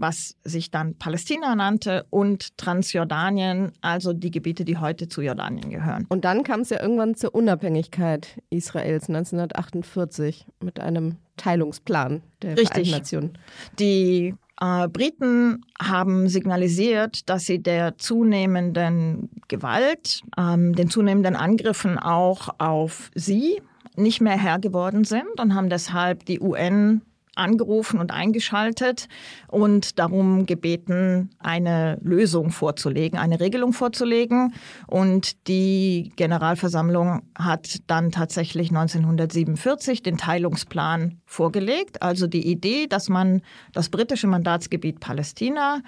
was 0.00 0.36
sich 0.44 0.70
dann 0.70 0.94
Palästina 0.94 1.54
nannte, 1.54 2.06
und 2.10 2.56
Transjordanien, 2.56 3.72
also 3.80 4.12
die 4.12 4.30
Gebiete, 4.30 4.64
die 4.64 4.78
heute 4.78 5.08
zu 5.08 5.20
Jordanien 5.20 5.70
gehören. 5.70 6.06
Und 6.08 6.24
dann 6.24 6.42
kam 6.42 6.60
es 6.60 6.70
ja 6.70 6.80
irgendwann 6.80 7.14
zur 7.16 7.34
Unabhängigkeit 7.34 8.40
Israels 8.50 9.08
1948 9.08 10.46
mit 10.60 10.80
einem 10.80 11.16
Teilungsplan 11.36 12.22
der 12.42 12.52
Richtig. 12.52 12.68
Vereinten 12.68 12.90
Nationen. 12.90 13.38
Die 13.78 14.34
äh, 14.60 14.88
Briten 14.88 15.64
haben 15.80 16.28
signalisiert, 16.28 17.28
dass 17.28 17.46
sie 17.46 17.60
der 17.62 17.98
zunehmenden 17.98 19.30
Gewalt, 19.48 20.22
ähm, 20.38 20.74
den 20.74 20.88
zunehmenden 20.88 21.36
Angriffen 21.36 21.98
auch 21.98 22.48
auf 22.58 23.10
sie 23.14 23.60
nicht 23.96 24.20
mehr 24.20 24.38
Herr 24.38 24.58
geworden 24.58 25.04
sind 25.04 25.40
und 25.40 25.54
haben 25.54 25.68
deshalb 25.68 26.24
die 26.26 26.40
UN 26.40 27.02
angerufen 27.40 27.98
und 27.98 28.12
eingeschaltet 28.12 29.08
und 29.48 29.98
darum 29.98 30.46
gebeten, 30.46 31.30
eine 31.38 31.98
Lösung 32.02 32.50
vorzulegen, 32.50 33.18
eine 33.18 33.40
Regelung 33.40 33.72
vorzulegen. 33.72 34.54
Und 34.86 35.48
die 35.48 36.12
Generalversammlung 36.16 37.22
hat 37.36 37.78
dann 37.86 38.12
tatsächlich 38.12 38.68
1947 38.68 40.02
den 40.02 40.18
Teilungsplan 40.18 41.20
vorgelegt, 41.24 42.02
also 42.02 42.26
die 42.26 42.46
Idee, 42.46 42.86
dass 42.86 43.08
man 43.08 43.42
das 43.72 43.88
britische 43.88 44.26
Mandatsgebiet 44.26 45.00
Palästina 45.00 45.80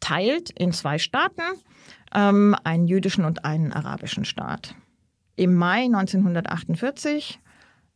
teilt 0.00 0.50
in 0.50 0.72
zwei 0.72 0.98
Staaten, 0.98 1.42
ähm, 2.14 2.56
einen 2.64 2.86
jüdischen 2.86 3.24
und 3.24 3.44
einen 3.44 3.72
arabischen 3.72 4.24
Staat. 4.24 4.74
Im 5.36 5.54
Mai 5.54 5.84
1948 5.84 7.40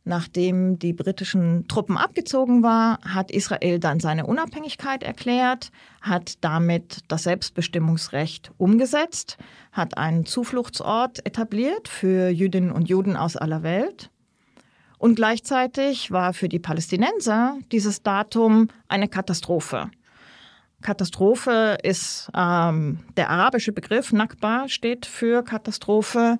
Nachdem 0.07 0.79
die 0.79 0.93
britischen 0.93 1.67
Truppen 1.67 1.97
abgezogen 1.97 2.63
waren, 2.63 2.97
hat 3.03 3.29
Israel 3.29 3.77
dann 3.77 3.99
seine 3.99 4.25
Unabhängigkeit 4.25 5.03
erklärt, 5.03 5.69
hat 5.99 6.35
damit 6.45 6.99
das 7.09 7.23
Selbstbestimmungsrecht 7.23 8.51
umgesetzt, 8.55 9.37
hat 9.73 9.97
einen 9.97 10.25
Zufluchtsort 10.25 11.25
etabliert 11.25 11.89
für 11.89 12.29
Jüdinnen 12.29 12.71
und 12.71 12.87
Juden 12.87 13.17
aus 13.17 13.35
aller 13.35 13.63
Welt. 13.63 14.09
Und 14.97 15.15
gleichzeitig 15.15 16.09
war 16.09 16.31
für 16.31 16.47
die 16.47 16.59
Palästinenser 16.59 17.57
dieses 17.73 18.01
Datum 18.01 18.69
eine 18.87 19.09
Katastrophe. 19.09 19.91
Katastrophe 20.81 21.77
ist 21.83 22.29
ähm, 22.33 22.99
der 23.17 23.29
arabische 23.29 23.73
Begriff, 23.73 24.13
Nakba 24.13 24.69
steht 24.69 25.05
für 25.05 25.43
Katastrophe, 25.43 26.37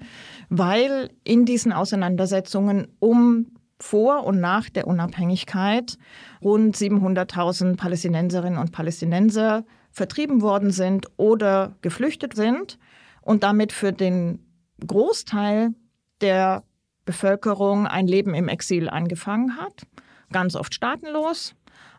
weil 0.48 1.10
in 1.26 1.44
diesen 1.44 1.74
Auseinandersetzungen 1.74 2.88
um 3.00 3.48
vor 3.80 4.26
und 4.26 4.40
nach 4.40 4.70
der 4.70 4.88
Unabhängigkeit 4.88 5.98
rund 6.42 6.76
700.000 6.76 7.78
Palästinenserinnen 7.78 8.60
und 8.60 8.72
Palästinenser 8.72 9.66
vertrieben 9.92 10.42
worden 10.42 10.72
sind 10.72 11.08
oder 11.18 11.76
geflüchtet 11.82 12.36
sind 12.36 12.80
und 13.22 13.44
damit 13.44 13.72
für 13.72 13.94
den 13.94 14.40
Großteil 14.86 15.74
der 16.22 16.64
Bevölkerung 17.06 17.88
ein 17.88 18.08
Leben 18.08 18.36
im 18.36 18.48
Exil 18.48 18.90
angefangen 18.90 19.58
hat. 19.58 19.84
Ganz 20.32 20.56
oft 20.56 20.74
staatenlos, 20.74 21.56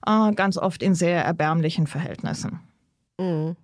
äh, 0.06 0.32
ganz 0.32 0.58
oft 0.58 0.82
in 0.82 0.94
sehr 0.94 1.24
erbärmlichen 1.24 1.86
Verhältnissen. 1.86 2.60
Mhm. 3.18 3.56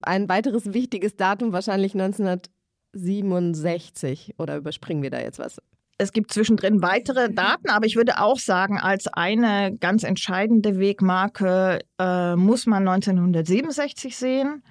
Ein 0.00 0.28
weiteres 0.28 0.72
wichtiges 0.72 1.16
Datum 1.16 1.52
wahrscheinlich 1.52 1.94
1967 1.94 4.34
oder 4.38 4.56
überspringen 4.56 5.02
wir 5.02 5.10
da 5.10 5.20
jetzt 5.20 5.38
was? 5.38 5.60
Es 5.98 6.12
gibt 6.12 6.30
zwischendrin 6.30 6.82
weitere 6.82 7.32
Daten, 7.32 7.70
aber 7.70 7.86
ich 7.86 7.96
würde 7.96 8.20
auch 8.20 8.38
sagen, 8.38 8.78
als 8.78 9.08
eine 9.08 9.74
ganz 9.78 10.02
entscheidende 10.02 10.78
Wegmarke 10.78 11.80
äh, 11.98 12.36
muss 12.36 12.66
man 12.66 12.86
1967 12.86 14.14
sehen. 14.14 14.62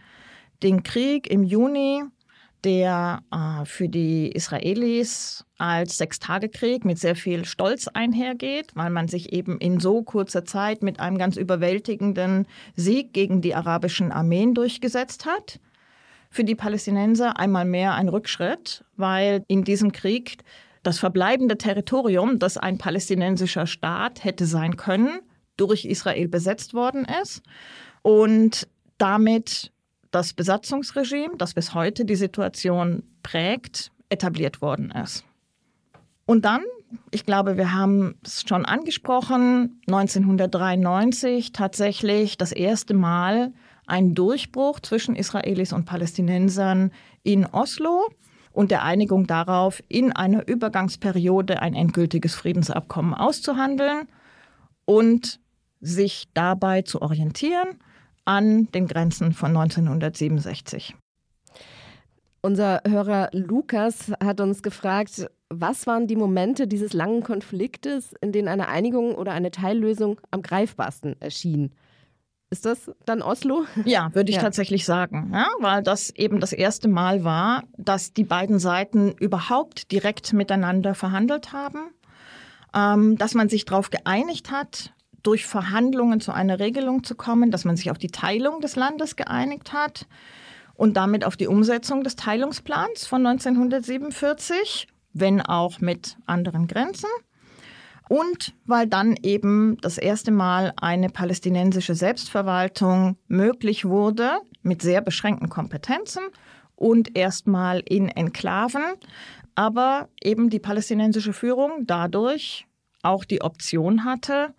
Den 0.61 0.83
Krieg 0.83 1.27
im 1.27 1.41
Juni, 1.41 2.03
der 2.63 3.23
äh, 3.31 3.65
für 3.65 3.89
die 3.89 4.31
Israelis 4.31 5.45
als 5.57 5.97
Sechstagekrieg 5.97 6.85
mit 6.85 6.99
sehr 6.99 7.15
viel 7.15 7.45
Stolz 7.45 7.87
einhergeht, 7.87 8.67
weil 8.75 8.91
man 8.91 9.07
sich 9.07 9.33
eben 9.33 9.57
in 9.57 9.79
so 9.79 10.03
kurzer 10.03 10.45
Zeit 10.45 10.83
mit 10.83 10.99
einem 10.99 11.17
ganz 11.17 11.37
überwältigenden 11.37 12.45
Sieg 12.75 13.13
gegen 13.13 13.41
die 13.41 13.55
arabischen 13.55 14.11
Armeen 14.11 14.53
durchgesetzt 14.53 15.25
hat. 15.25 15.59
Für 16.29 16.43
die 16.43 16.55
Palästinenser 16.55 17.39
einmal 17.39 17.65
mehr 17.65 17.95
ein 17.95 18.09
Rückschritt, 18.09 18.83
weil 18.95 19.43
in 19.47 19.63
diesem 19.63 19.91
Krieg 19.91 20.37
das 20.85 20.99
verbleibende 20.99 21.57
Territorium, 21.57 22.37
das 22.37 22.57
ein 22.57 22.77
palästinensischer 22.77 23.65
Staat 23.65 24.23
hätte 24.23 24.45
sein 24.45 24.77
können, 24.77 25.19
durch 25.57 25.85
Israel 25.85 26.27
besetzt 26.27 26.73
worden 26.73 27.07
ist 27.21 27.41
und 28.03 28.67
damit 28.97 29.71
das 30.11 30.33
Besatzungsregime, 30.33 31.37
das 31.37 31.55
bis 31.55 31.73
heute 31.73 32.05
die 32.05 32.15
Situation 32.15 33.03
prägt, 33.23 33.91
etabliert 34.09 34.61
worden 34.61 34.91
ist. 34.91 35.25
Und 36.25 36.45
dann, 36.45 36.61
ich 37.09 37.25
glaube, 37.25 37.57
wir 37.57 37.73
haben 37.73 38.15
es 38.23 38.43
schon 38.47 38.63
angesprochen, 38.65 39.81
1993 39.87 41.51
tatsächlich 41.51 42.37
das 42.37 42.51
erste 42.51 42.93
Mal 42.93 43.53
ein 43.87 44.13
Durchbruch 44.13 44.79
zwischen 44.79 45.15
Israelis 45.15 45.73
und 45.73 45.85
Palästinensern 45.85 46.91
in 47.23 47.45
Oslo 47.45 48.07
und 48.55 48.71
der 48.71 48.83
Einigung 48.83 49.27
darauf, 49.27 49.83
in 49.89 50.11
einer 50.13 50.47
Übergangsperiode 50.47 51.61
ein 51.61 51.75
endgültiges 51.75 52.35
Friedensabkommen 52.35 53.13
auszuhandeln 53.13 54.07
und 54.85 55.39
sich 55.81 56.29
dabei 56.33 56.81
zu 56.81 57.01
orientieren 57.01 57.77
an 58.23 58.71
den 58.71 58.87
Grenzen 58.87 59.33
von 59.33 59.55
1967. 59.55 60.95
Unser 62.41 62.81
Hörer 62.87 63.29
Lukas 63.33 64.11
hat 64.23 64.39
uns 64.39 64.63
gefragt, 64.63 65.27
was 65.49 65.85
waren 65.85 66.07
die 66.07 66.15
Momente 66.15 66.67
dieses 66.67 66.93
langen 66.93 67.23
Konfliktes, 67.23 68.13
in 68.21 68.31
denen 68.31 68.47
eine 68.47 68.67
Einigung 68.67 69.15
oder 69.15 69.33
eine 69.33 69.51
Teillösung 69.51 70.21
am 70.31 70.41
greifbarsten 70.41 71.19
erschien? 71.21 71.71
Ist 72.49 72.65
das 72.65 72.91
dann 73.05 73.21
Oslo? 73.21 73.65
Ja, 73.85 74.13
würde 74.13 74.29
ich 74.29 74.37
ja. 74.37 74.41
tatsächlich 74.41 74.85
sagen, 74.85 75.31
ja, 75.33 75.47
weil 75.59 75.83
das 75.83 76.11
eben 76.11 76.39
das 76.39 76.53
erste 76.53 76.87
Mal 76.87 77.23
war, 77.23 77.63
dass 77.77 78.13
die 78.13 78.23
beiden 78.23 78.59
Seiten 78.59 79.11
überhaupt 79.13 79.91
direkt 79.91 80.33
miteinander 80.33 80.93
verhandelt 80.95 81.53
haben, 81.53 81.91
ähm, 82.73 83.17
dass 83.17 83.33
man 83.33 83.49
sich 83.49 83.65
darauf 83.65 83.89
geeinigt 83.89 84.51
hat, 84.51 84.93
durch 85.23 85.45
Verhandlungen 85.45 86.21
zu 86.21 86.31
einer 86.31 86.59
Regelung 86.59 87.03
zu 87.03 87.15
kommen, 87.15 87.49
dass 87.49 87.65
man 87.65 87.77
sich 87.77 87.89
auf 87.89 87.97
die 87.97 88.09
Teilung 88.11 88.61
des 88.61 88.75
Landes 88.75 89.15
geeinigt 89.15 89.73
hat 89.73 90.07
und 90.75 90.97
damit 90.97 91.25
auf 91.25 91.35
die 91.35 91.47
Umsetzung 91.47 92.03
des 92.03 92.15
Teilungsplans 92.15 93.07
von 93.07 93.25
1947, 93.25 94.87
wenn 95.13 95.41
auch 95.41 95.79
mit 95.79 96.17
anderen 96.27 96.67
Grenzen 96.67 97.09
und 98.09 98.53
weil 98.65 98.87
dann 98.87 99.15
eben 99.23 99.77
das 99.81 99.97
erste 99.97 100.31
Mal 100.31 100.73
eine 100.77 101.09
palästinensische 101.09 101.95
Selbstverwaltung 101.95 103.17
möglich 103.27 103.85
wurde 103.85 104.39
mit 104.61 104.81
sehr 104.81 105.01
beschränkten 105.01 105.49
Kompetenzen 105.49 106.23
und 106.75 107.17
erstmal 107.17 107.79
in 107.79 108.09
Enklaven, 108.09 108.83
aber 109.55 110.09
eben 110.21 110.49
die 110.49 110.59
palästinensische 110.59 111.33
Führung 111.33 111.85
dadurch 111.85 112.67
auch 113.01 113.23
die 113.23 113.41
Option 113.41 114.03
hatte, 114.03 114.53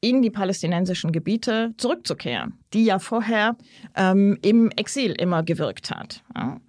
in 0.00 0.20
die 0.20 0.30
palästinensischen 0.30 1.12
Gebiete 1.12 1.74
zurückzukehren, 1.76 2.58
die 2.72 2.84
ja 2.84 2.98
vorher 2.98 3.56
ähm, 3.94 4.36
im 4.42 4.70
Exil 4.72 5.12
immer 5.12 5.44
gewirkt 5.44 5.90
hat. 5.90 6.22
Ja. 6.34 6.60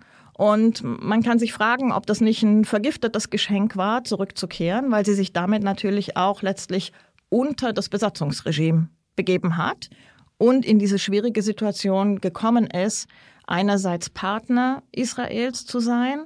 Und 0.44 0.84
man 0.84 1.24
kann 1.24 1.40
sich 1.40 1.54
fragen, 1.54 1.94
ob 1.94 2.06
das 2.06 2.20
nicht 2.20 2.44
ein 2.44 2.66
vergiftetes 2.66 3.30
Geschenk 3.30 3.78
war, 3.78 4.04
zurückzukehren, 4.04 4.92
weil 4.92 5.06
sie 5.06 5.14
sich 5.14 5.32
damit 5.32 5.64
natürlich 5.64 6.18
auch 6.18 6.42
letztlich 6.42 6.92
unter 7.30 7.72
das 7.72 7.88
Besatzungsregime 7.88 8.90
begeben 9.16 9.56
hat 9.56 9.90
und 10.38 10.66
in 10.66 10.80
diese 10.80 11.00
schwierige 11.00 11.42
Situation 11.42 12.20
gekommen 12.20 12.68
ist, 12.68 13.08
einerseits 13.48 14.10
Partner 14.10 14.84
Israels 14.92 15.66
zu 15.66 15.80
sein 15.80 16.26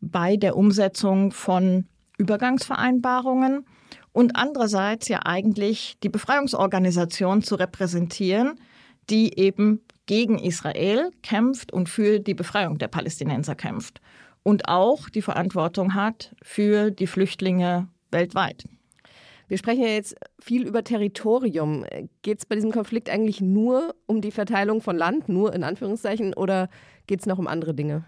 bei 0.00 0.36
der 0.36 0.56
Umsetzung 0.56 1.30
von 1.30 1.86
Übergangsvereinbarungen 2.18 3.64
und 4.10 4.34
andererseits 4.34 5.06
ja 5.06 5.20
eigentlich 5.24 5.98
die 6.02 6.08
Befreiungsorganisation 6.08 7.44
zu 7.44 7.54
repräsentieren, 7.54 8.58
die 9.08 9.38
eben 9.38 9.82
gegen 10.06 10.38
Israel 10.38 11.10
kämpft 11.22 11.72
und 11.72 11.88
für 11.88 12.20
die 12.20 12.34
Befreiung 12.34 12.78
der 12.78 12.88
Palästinenser 12.88 13.54
kämpft 13.54 14.00
und 14.42 14.68
auch 14.68 15.08
die 15.08 15.22
Verantwortung 15.22 15.94
hat 15.94 16.34
für 16.42 16.90
die 16.90 17.06
Flüchtlinge 17.06 17.88
weltweit. 18.10 18.64
Wir 19.48 19.58
sprechen 19.58 19.82
ja 19.82 19.88
jetzt 19.88 20.16
viel 20.40 20.66
über 20.66 20.82
Territorium. 20.82 21.84
Geht 22.22 22.38
es 22.38 22.46
bei 22.46 22.56
diesem 22.56 22.72
Konflikt 22.72 23.08
eigentlich 23.08 23.40
nur 23.40 23.94
um 24.06 24.20
die 24.20 24.32
Verteilung 24.32 24.80
von 24.80 24.96
Land, 24.96 25.28
nur 25.28 25.54
in 25.54 25.62
Anführungszeichen, 25.62 26.34
oder 26.34 26.68
geht 27.06 27.20
es 27.20 27.26
noch 27.26 27.38
um 27.38 27.46
andere 27.46 27.74
Dinge? 27.74 28.04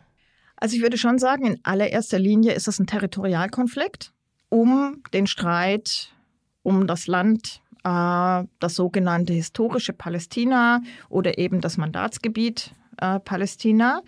Also 0.57 0.77
ich 0.77 0.83
würde 0.83 0.99
schon 0.99 1.19
sagen, 1.19 1.45
in 1.47 1.61
allererster 1.63 2.19
Linie 2.19 2.53
ist 2.53 2.67
es 2.67 2.81
ein 2.81 2.87
Territorialkonflikt 2.87 4.13
um 4.49 5.03
den 5.13 5.27
Streit 5.27 6.13
um 6.63 6.87
das 6.87 7.07
Land 7.07 7.63
äh, 7.85 8.45
das 8.59 8.75
sogenannte 8.75 9.33
historische 9.33 9.93
Palästina 9.93 10.81
oder 11.09 11.39
eben 11.39 11.61
das 11.61 11.77
Mandatsgebiet 11.77 12.73
äh, 13.01 13.21
Palästina. 13.21 14.03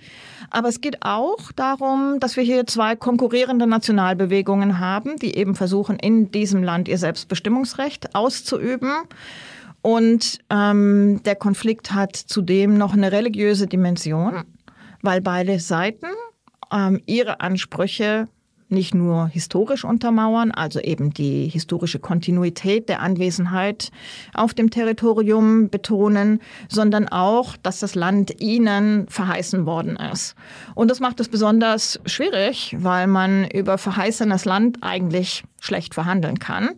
Aber 0.50 0.68
es 0.68 0.80
geht 0.80 0.98
auch 1.02 1.52
darum, 1.52 2.18
dass 2.20 2.36
wir 2.36 2.42
hier 2.42 2.66
zwei 2.66 2.96
konkurrierende 2.96 3.66
Nationalbewegungen 3.66 4.78
haben, 4.78 5.16
die 5.16 5.36
eben 5.36 5.54
versuchen, 5.54 5.98
in 5.98 6.30
diesem 6.30 6.62
Land 6.62 6.88
ihr 6.88 6.98
Selbstbestimmungsrecht 6.98 8.14
auszuüben. 8.14 8.92
Und 9.82 10.38
ähm, 10.50 11.22
der 11.24 11.36
Konflikt 11.36 11.92
hat 11.92 12.16
zudem 12.16 12.76
noch 12.76 12.92
eine 12.92 13.12
religiöse 13.12 13.66
Dimension, 13.66 14.44
weil 15.02 15.20
beide 15.20 15.58
Seiten 15.58 16.08
ähm, 16.72 17.00
ihre 17.06 17.40
Ansprüche 17.40 18.28
nicht 18.70 18.94
nur 18.94 19.28
historisch 19.28 19.84
untermauern, 19.84 20.50
also 20.50 20.80
eben 20.80 21.12
die 21.12 21.48
historische 21.48 21.98
Kontinuität 21.98 22.88
der 22.88 23.00
Anwesenheit 23.00 23.90
auf 24.34 24.54
dem 24.54 24.70
Territorium 24.70 25.70
betonen, 25.70 26.40
sondern 26.68 27.08
auch, 27.08 27.56
dass 27.56 27.80
das 27.80 27.94
Land 27.94 28.40
ihnen 28.40 29.06
verheißen 29.08 29.66
worden 29.66 29.96
ist. 29.96 30.34
Und 30.74 30.90
das 30.90 31.00
macht 31.00 31.20
es 31.20 31.28
besonders 31.28 32.00
schwierig, 32.06 32.76
weil 32.78 33.06
man 33.06 33.48
über 33.50 33.78
verheißenes 33.78 34.44
Land 34.44 34.78
eigentlich 34.82 35.44
schlecht 35.60 35.94
verhandeln 35.94 36.38
kann. 36.38 36.70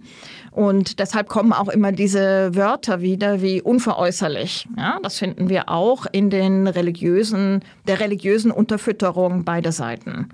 Und 0.50 0.98
deshalb 0.98 1.28
kommen 1.28 1.52
auch 1.52 1.68
immer 1.68 1.92
diese 1.92 2.55
Wörter 2.55 3.00
wieder 3.00 3.40
wie 3.40 3.62
unveräußerlich. 3.62 4.68
Ja, 4.76 4.98
das 5.02 5.18
finden 5.18 5.48
wir 5.48 5.70
auch 5.70 6.05
in 6.11 6.28
den 6.28 6.66
religiösen, 6.66 7.61
der 7.87 8.00
religiösen 8.00 8.50
Unterfütterung 8.50 9.44
beider 9.44 9.72
Seiten. 9.72 10.28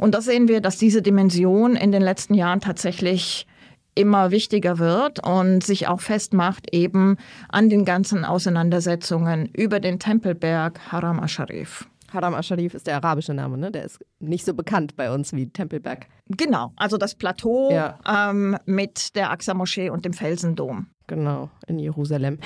Und 0.00 0.14
da 0.14 0.22
sehen 0.22 0.48
wir, 0.48 0.62
dass 0.62 0.78
diese 0.78 1.02
Dimension 1.02 1.76
in 1.76 1.92
den 1.92 2.00
letzten 2.00 2.32
Jahren 2.32 2.60
tatsächlich 2.60 3.46
immer 3.94 4.30
wichtiger 4.30 4.78
wird 4.78 5.22
und 5.22 5.62
sich 5.62 5.88
auch 5.88 6.00
festmacht 6.00 6.72
eben 6.72 7.18
an 7.50 7.68
den 7.68 7.84
ganzen 7.84 8.24
Auseinandersetzungen 8.24 9.50
über 9.54 9.78
den 9.78 9.98
Tempelberg 9.98 10.80
Haram 10.90 11.20
Asharif. 11.20 11.86
Haram 12.14 12.34
Asharif 12.34 12.72
ist 12.72 12.86
der 12.86 12.96
arabische 12.96 13.34
Name, 13.34 13.58
ne? 13.58 13.70
Der 13.70 13.84
ist 13.84 14.02
nicht 14.20 14.46
so 14.46 14.54
bekannt 14.54 14.96
bei 14.96 15.12
uns 15.12 15.34
wie 15.34 15.50
Tempelberg. 15.50 16.06
Genau, 16.28 16.72
also 16.76 16.96
das 16.96 17.14
Plateau 17.14 17.70
ja. 17.70 17.98
ähm, 18.08 18.56
mit 18.64 19.14
der 19.16 19.30
Aqsa-Moschee 19.30 19.90
und 19.90 20.06
dem 20.06 20.14
Felsendom. 20.14 20.86
Genau, 21.08 21.50
in 21.66 21.78
Jerusalem. 21.78 22.38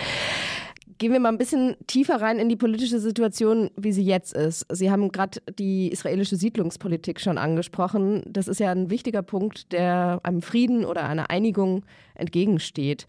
Gehen 0.99 1.13
wir 1.13 1.19
mal 1.19 1.31
ein 1.31 1.39
bisschen 1.39 1.77
tiefer 1.87 2.21
rein 2.21 2.39
in 2.39 2.49
die 2.49 2.57
politische 2.57 3.01
Situation, 3.01 3.71
wie 3.77 3.93
sie 3.93 4.05
jetzt 4.05 4.33
ist. 4.33 4.65
Sie 4.71 4.91
haben 4.91 5.11
gerade 5.11 5.41
die 5.59 5.89
israelische 5.91 6.37
Siedlungspolitik 6.37 7.21
schon 7.21 7.37
angesprochen. 7.37 8.23
Das 8.27 8.47
ist 8.47 8.61
ja 8.61 8.71
ein 8.71 8.91
wichtiger 8.91 9.23
Punkt, 9.23 9.73
der 9.73 10.21
einem 10.23 10.41
Frieden 10.41 10.85
oder 10.85 11.09
einer 11.09 11.31
Einigung 11.31 11.85
entgegensteht. 12.15 13.07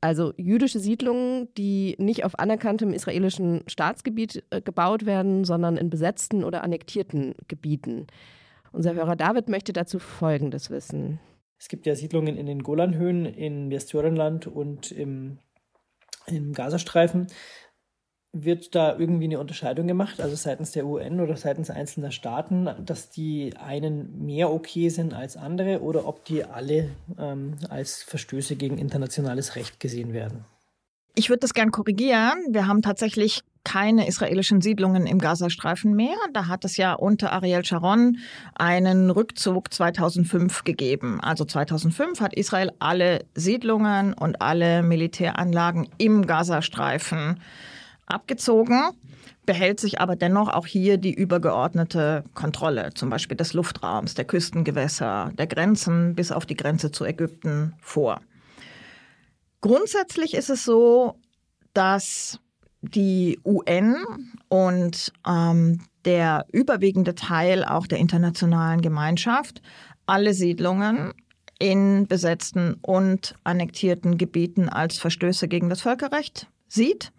Also 0.00 0.32
jüdische 0.36 0.80
Siedlungen, 0.80 1.48
die 1.56 1.96
nicht 1.98 2.24
auf 2.24 2.38
anerkanntem 2.38 2.92
israelischen 2.92 3.62
Staatsgebiet 3.66 4.44
äh, 4.50 4.60
gebaut 4.60 5.06
werden, 5.06 5.44
sondern 5.44 5.76
in 5.76 5.90
besetzten 5.90 6.44
oder 6.44 6.62
annektierten 6.62 7.34
Gebieten. 7.46 8.06
Unser 8.72 8.94
Hörer 8.94 9.16
David 9.16 9.48
möchte 9.48 9.72
dazu 9.72 9.98
Folgendes 9.98 10.70
wissen. 10.70 11.20
Es 11.58 11.68
gibt 11.68 11.86
ja 11.86 11.96
Siedlungen 11.96 12.36
in 12.36 12.46
den 12.46 12.62
Golanhöhen, 12.62 13.26
in 13.26 13.70
Westjordanland 13.70 14.46
und 14.46 14.92
im 14.92 15.38
im 16.32 16.52
Gazastreifen. 16.52 17.28
Wird 18.32 18.74
da 18.74 18.98
irgendwie 18.98 19.24
eine 19.24 19.40
Unterscheidung 19.40 19.86
gemacht, 19.86 20.20
also 20.20 20.36
seitens 20.36 20.72
der 20.72 20.86
UN 20.86 21.20
oder 21.20 21.36
seitens 21.36 21.70
einzelner 21.70 22.10
Staaten, 22.10 22.68
dass 22.84 23.08
die 23.08 23.56
einen 23.56 24.24
mehr 24.26 24.52
okay 24.52 24.90
sind 24.90 25.14
als 25.14 25.36
andere 25.38 25.80
oder 25.80 26.06
ob 26.06 26.24
die 26.26 26.44
alle 26.44 26.90
ähm, 27.18 27.56
als 27.70 28.02
Verstöße 28.02 28.56
gegen 28.56 28.76
internationales 28.76 29.56
Recht 29.56 29.80
gesehen 29.80 30.12
werden? 30.12 30.44
Ich 31.14 31.28
würde 31.28 31.40
das 31.40 31.54
gern 31.54 31.72
korrigieren. 31.72 32.38
Wir 32.50 32.66
haben 32.66 32.82
tatsächlich 32.82 33.42
keine 33.64 34.08
israelischen 34.08 34.62
Siedlungen 34.62 35.06
im 35.06 35.18
Gazastreifen 35.18 35.94
mehr. 35.94 36.16
Da 36.32 36.46
hat 36.46 36.64
es 36.64 36.78
ja 36.78 36.94
unter 36.94 37.32
Ariel 37.32 37.64
Sharon 37.64 38.16
einen 38.54 39.10
Rückzug 39.10 39.72
2005 39.72 40.64
gegeben. 40.64 41.20
Also 41.20 41.44
2005 41.44 42.20
hat 42.20 42.34
Israel 42.34 42.72
alle 42.78 43.26
Siedlungen 43.34 44.14
und 44.14 44.40
alle 44.40 44.82
Militäranlagen 44.82 45.88
im 45.98 46.26
Gazastreifen 46.26 47.40
abgezogen, 48.06 48.80
behält 49.44 49.80
sich 49.80 50.00
aber 50.00 50.16
dennoch 50.16 50.48
auch 50.48 50.66
hier 50.66 50.96
die 50.96 51.12
übergeordnete 51.12 52.24
Kontrolle, 52.34 52.94
zum 52.94 53.10
Beispiel 53.10 53.36
des 53.36 53.52
Luftraums, 53.52 54.14
der 54.14 54.24
Küstengewässer, 54.24 55.32
der 55.36 55.46
Grenzen 55.46 56.14
bis 56.14 56.32
auf 56.32 56.46
die 56.46 56.56
Grenze 56.56 56.90
zu 56.90 57.04
Ägypten 57.04 57.74
vor. 57.80 58.20
Grundsätzlich 59.60 60.34
ist 60.34 60.50
es 60.50 60.64
so, 60.64 61.16
dass 61.72 62.38
die 62.80 63.40
UN 63.44 63.96
und 64.48 65.12
ähm, 65.26 65.80
der 66.04 66.46
überwiegende 66.52 67.14
Teil 67.14 67.64
auch 67.64 67.86
der 67.86 67.98
internationalen 67.98 68.80
Gemeinschaft 68.80 69.62
alle 70.06 70.32
Siedlungen 70.32 71.12
in 71.58 72.06
besetzten 72.06 72.74
und 72.82 73.34
annektierten 73.44 74.16
Gebieten 74.16 74.68
als 74.68 74.98
Verstöße 74.98 75.48
gegen 75.48 75.68
das 75.68 75.80
Völkerrecht 75.80 76.48
sieht. 76.68 77.12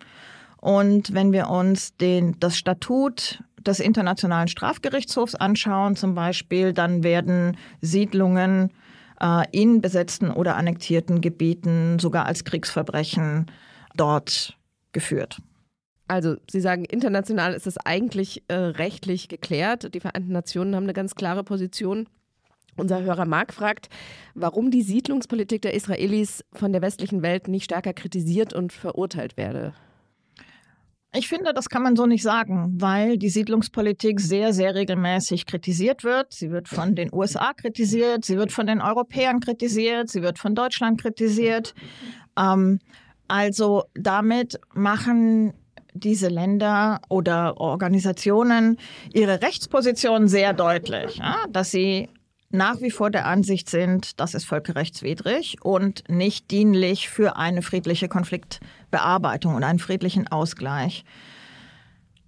Und 0.62 1.14
wenn 1.14 1.32
wir 1.32 1.50
uns 1.50 1.96
den, 1.98 2.40
das 2.40 2.58
Statut 2.58 3.44
des 3.60 3.80
Internationalen 3.80 4.48
Strafgerichtshofs 4.48 5.36
anschauen, 5.36 5.96
zum 5.96 6.16
Beispiel, 6.16 6.74
dann 6.74 7.04
werden 7.04 7.58
Siedlungen 7.82 8.72
in 9.52 9.82
besetzten 9.82 10.32
oder 10.32 10.56
annektierten 10.56 11.22
Gebieten 11.22 12.00
sogar 12.00 12.26
als 12.26 12.44
Kriegsverbrechen 12.46 13.48
dort 13.96 14.58
geführt. 14.92 15.42
Also, 16.08 16.38
Sie 16.50 16.62
sagen, 16.62 16.86
international 16.86 17.54
ist 17.54 17.68
es 17.68 17.78
eigentlich 17.78 18.44
äh, 18.48 18.56
rechtlich 18.56 19.28
geklärt. 19.28 19.94
Die 19.94 20.00
Vereinten 20.00 20.32
Nationen 20.32 20.76
haben 20.76 20.84
eine 20.84 20.94
ganz 20.94 21.14
klare 21.14 21.44
Position. 21.44 22.08
Unser 22.78 23.04
Hörer 23.04 23.26
Mark 23.26 23.54
fragt, 23.54 23.90
warum 24.34 24.72
die 24.72 24.82
Siedlungspolitik 24.82 25.62
der 25.62 25.76
Israelis 25.76 26.44
von 26.54 26.72
der 26.72 26.82
westlichen 26.82 27.22
Welt 27.22 27.48
nicht 27.48 27.66
stärker 27.66 27.94
kritisiert 27.94 28.54
und 28.54 28.74
verurteilt 28.74 29.38
werde. 29.38 29.74
Ich 31.12 31.28
finde, 31.28 31.54
das 31.54 31.70
kann 31.70 31.82
man 31.82 31.96
so 31.96 32.06
nicht 32.06 32.22
sagen, 32.22 32.76
weil 32.80 33.18
die 33.18 33.30
Siedlungspolitik 33.30 34.20
sehr, 34.20 34.54
sehr 34.54 34.76
regelmäßig 34.76 35.48
kritisiert 35.48 36.04
wird. 36.04 36.34
Sie 36.34 36.52
wird 36.52 36.68
von 36.68 36.94
den 36.94 37.12
USA 37.12 37.54
kritisiert, 37.54 38.26
sie 38.26 38.38
wird 38.38 38.52
von 38.52 38.68
den 38.68 38.80
Europäern 38.80 39.40
kritisiert, 39.40 40.10
sie 40.10 40.22
wird 40.22 40.38
von 40.38 40.54
Deutschland 40.54 41.02
kritisiert. 41.02 41.74
Ähm, 42.38 42.80
also 43.28 43.86
damit 43.96 44.60
machen 44.74 45.54
diese 45.94 46.28
Länder 46.28 47.02
oder 47.10 47.58
Organisationen 47.58 48.78
ihre 49.12 49.42
Rechtsposition 49.42 50.28
sehr 50.28 50.54
deutlich, 50.54 51.18
ja, 51.18 51.38
dass 51.50 51.72
sie 51.72 52.10
nach 52.52 52.82
wie 52.82 52.92
vor 52.92 53.12
der 53.12 53.28
Ansicht 53.28 53.70
sind, 53.70 54.20
das 54.20 54.34
ist 54.34 54.46
völkerrechtswidrig 54.46 55.58
und 55.62 56.04
nicht 56.10 56.50
dienlich 56.52 57.10
für 57.10 57.36
eine 57.36 57.62
friedliche 57.62 58.08
Konfliktbearbeitung 58.08 59.56
und 59.56 59.64
einen 59.64 59.80
friedlichen 59.80 60.28
Ausgleich. 60.28 61.06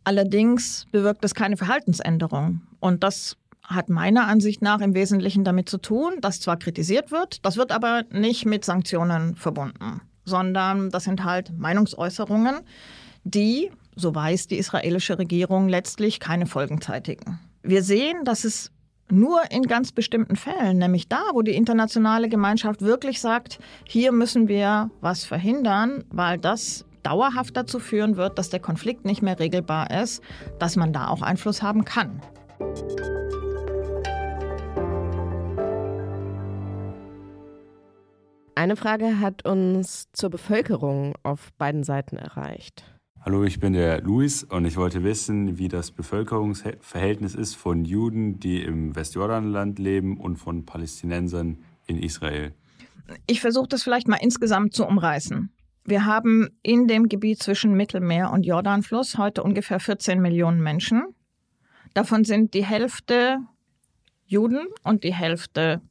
Allerdings 0.03 0.87
bewirkt 0.91 1.23
es 1.25 1.35
keine 1.35 1.57
Verhaltensänderung. 1.57 2.61
Und 2.79 3.03
das 3.03 3.37
hat 3.63 3.89
meiner 3.89 4.27
Ansicht 4.27 4.61
nach 4.61 4.81
im 4.81 4.93
Wesentlichen 4.93 5.43
damit 5.43 5.69
zu 5.69 5.77
tun, 5.77 6.15
dass 6.21 6.39
zwar 6.39 6.57
kritisiert 6.57 7.11
wird, 7.11 7.45
das 7.45 7.57
wird 7.57 7.71
aber 7.71 8.03
nicht 8.11 8.45
mit 8.45 8.65
Sanktionen 8.65 9.35
verbunden, 9.35 10.01
sondern 10.25 10.89
das 10.89 11.05
sind 11.05 11.23
halt 11.23 11.57
Meinungsäußerungen, 11.57 12.61
die, 13.23 13.71
so 13.95 14.13
weiß 14.13 14.47
die 14.47 14.57
israelische 14.57 15.17
Regierung, 15.17 15.69
letztlich 15.69 16.19
keine 16.19 16.47
Folgen 16.47 16.81
zeitigen. 16.81 17.39
Wir 17.63 17.83
sehen, 17.83 18.25
dass 18.25 18.43
es 18.43 18.71
nur 19.11 19.39
in 19.51 19.63
ganz 19.63 19.91
bestimmten 19.91 20.35
Fällen, 20.35 20.77
nämlich 20.77 21.07
da, 21.07 21.21
wo 21.33 21.41
die 21.41 21.55
internationale 21.55 22.29
Gemeinschaft 22.29 22.81
wirklich 22.81 23.21
sagt, 23.21 23.59
hier 23.85 24.11
müssen 24.11 24.47
wir 24.47 24.89
was 25.01 25.25
verhindern, 25.25 26.03
weil 26.09 26.37
das 26.37 26.85
dauerhaft 27.03 27.57
dazu 27.57 27.79
führen 27.79 28.15
wird, 28.17 28.37
dass 28.37 28.49
der 28.49 28.59
Konflikt 28.59 29.05
nicht 29.05 29.21
mehr 29.21 29.39
regelbar 29.39 29.91
ist, 29.91 30.23
dass 30.59 30.75
man 30.75 30.93
da 30.93 31.07
auch 31.07 31.21
Einfluss 31.21 31.61
haben 31.61 31.85
kann. 31.85 32.21
Eine 38.55 38.75
Frage 38.75 39.19
hat 39.19 39.45
uns 39.45 40.11
zur 40.11 40.29
Bevölkerung 40.29 41.15
auf 41.23 41.51
beiden 41.57 41.83
Seiten 41.83 42.17
erreicht. 42.17 42.83
Hallo, 43.23 43.43
ich 43.43 43.59
bin 43.59 43.73
der 43.73 44.01
Luis 44.01 44.43
und 44.43 44.65
ich 44.65 44.77
wollte 44.77 45.03
wissen, 45.03 45.59
wie 45.59 45.67
das 45.67 45.91
Bevölkerungsverhältnis 45.91 47.35
ist 47.35 47.53
von 47.53 47.85
Juden, 47.85 48.39
die 48.39 48.63
im 48.63 48.95
Westjordanland 48.95 49.77
leben 49.77 50.17
und 50.17 50.37
von 50.37 50.65
Palästinensern 50.65 51.59
in 51.85 51.99
Israel. 51.99 52.55
Ich 53.27 53.39
versuche 53.39 53.67
das 53.67 53.83
vielleicht 53.83 54.07
mal 54.07 54.17
insgesamt 54.19 54.73
zu 54.73 54.87
umreißen. 54.87 55.51
Wir 55.85 56.05
haben 56.05 56.49
in 56.63 56.87
dem 56.87 57.09
Gebiet 57.09 57.43
zwischen 57.43 57.75
Mittelmeer 57.75 58.31
und 58.31 58.43
Jordanfluss 58.43 59.19
heute 59.19 59.43
ungefähr 59.43 59.79
14 59.79 60.19
Millionen 60.19 60.59
Menschen. 60.59 61.03
Davon 61.93 62.23
sind 62.23 62.55
die 62.55 62.65
Hälfte 62.65 63.37
Juden 64.25 64.65
und 64.83 65.03
die 65.03 65.13
Hälfte 65.13 65.81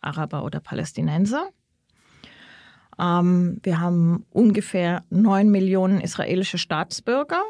Araber 0.00 0.42
oder 0.44 0.58
Palästinenser. 0.58 1.50
Ähm, 3.00 3.58
wir 3.62 3.80
haben 3.80 4.26
ungefähr 4.30 5.04
neun 5.10 5.50
Millionen 5.50 6.00
israelische 6.00 6.58
Staatsbürger. 6.58 7.42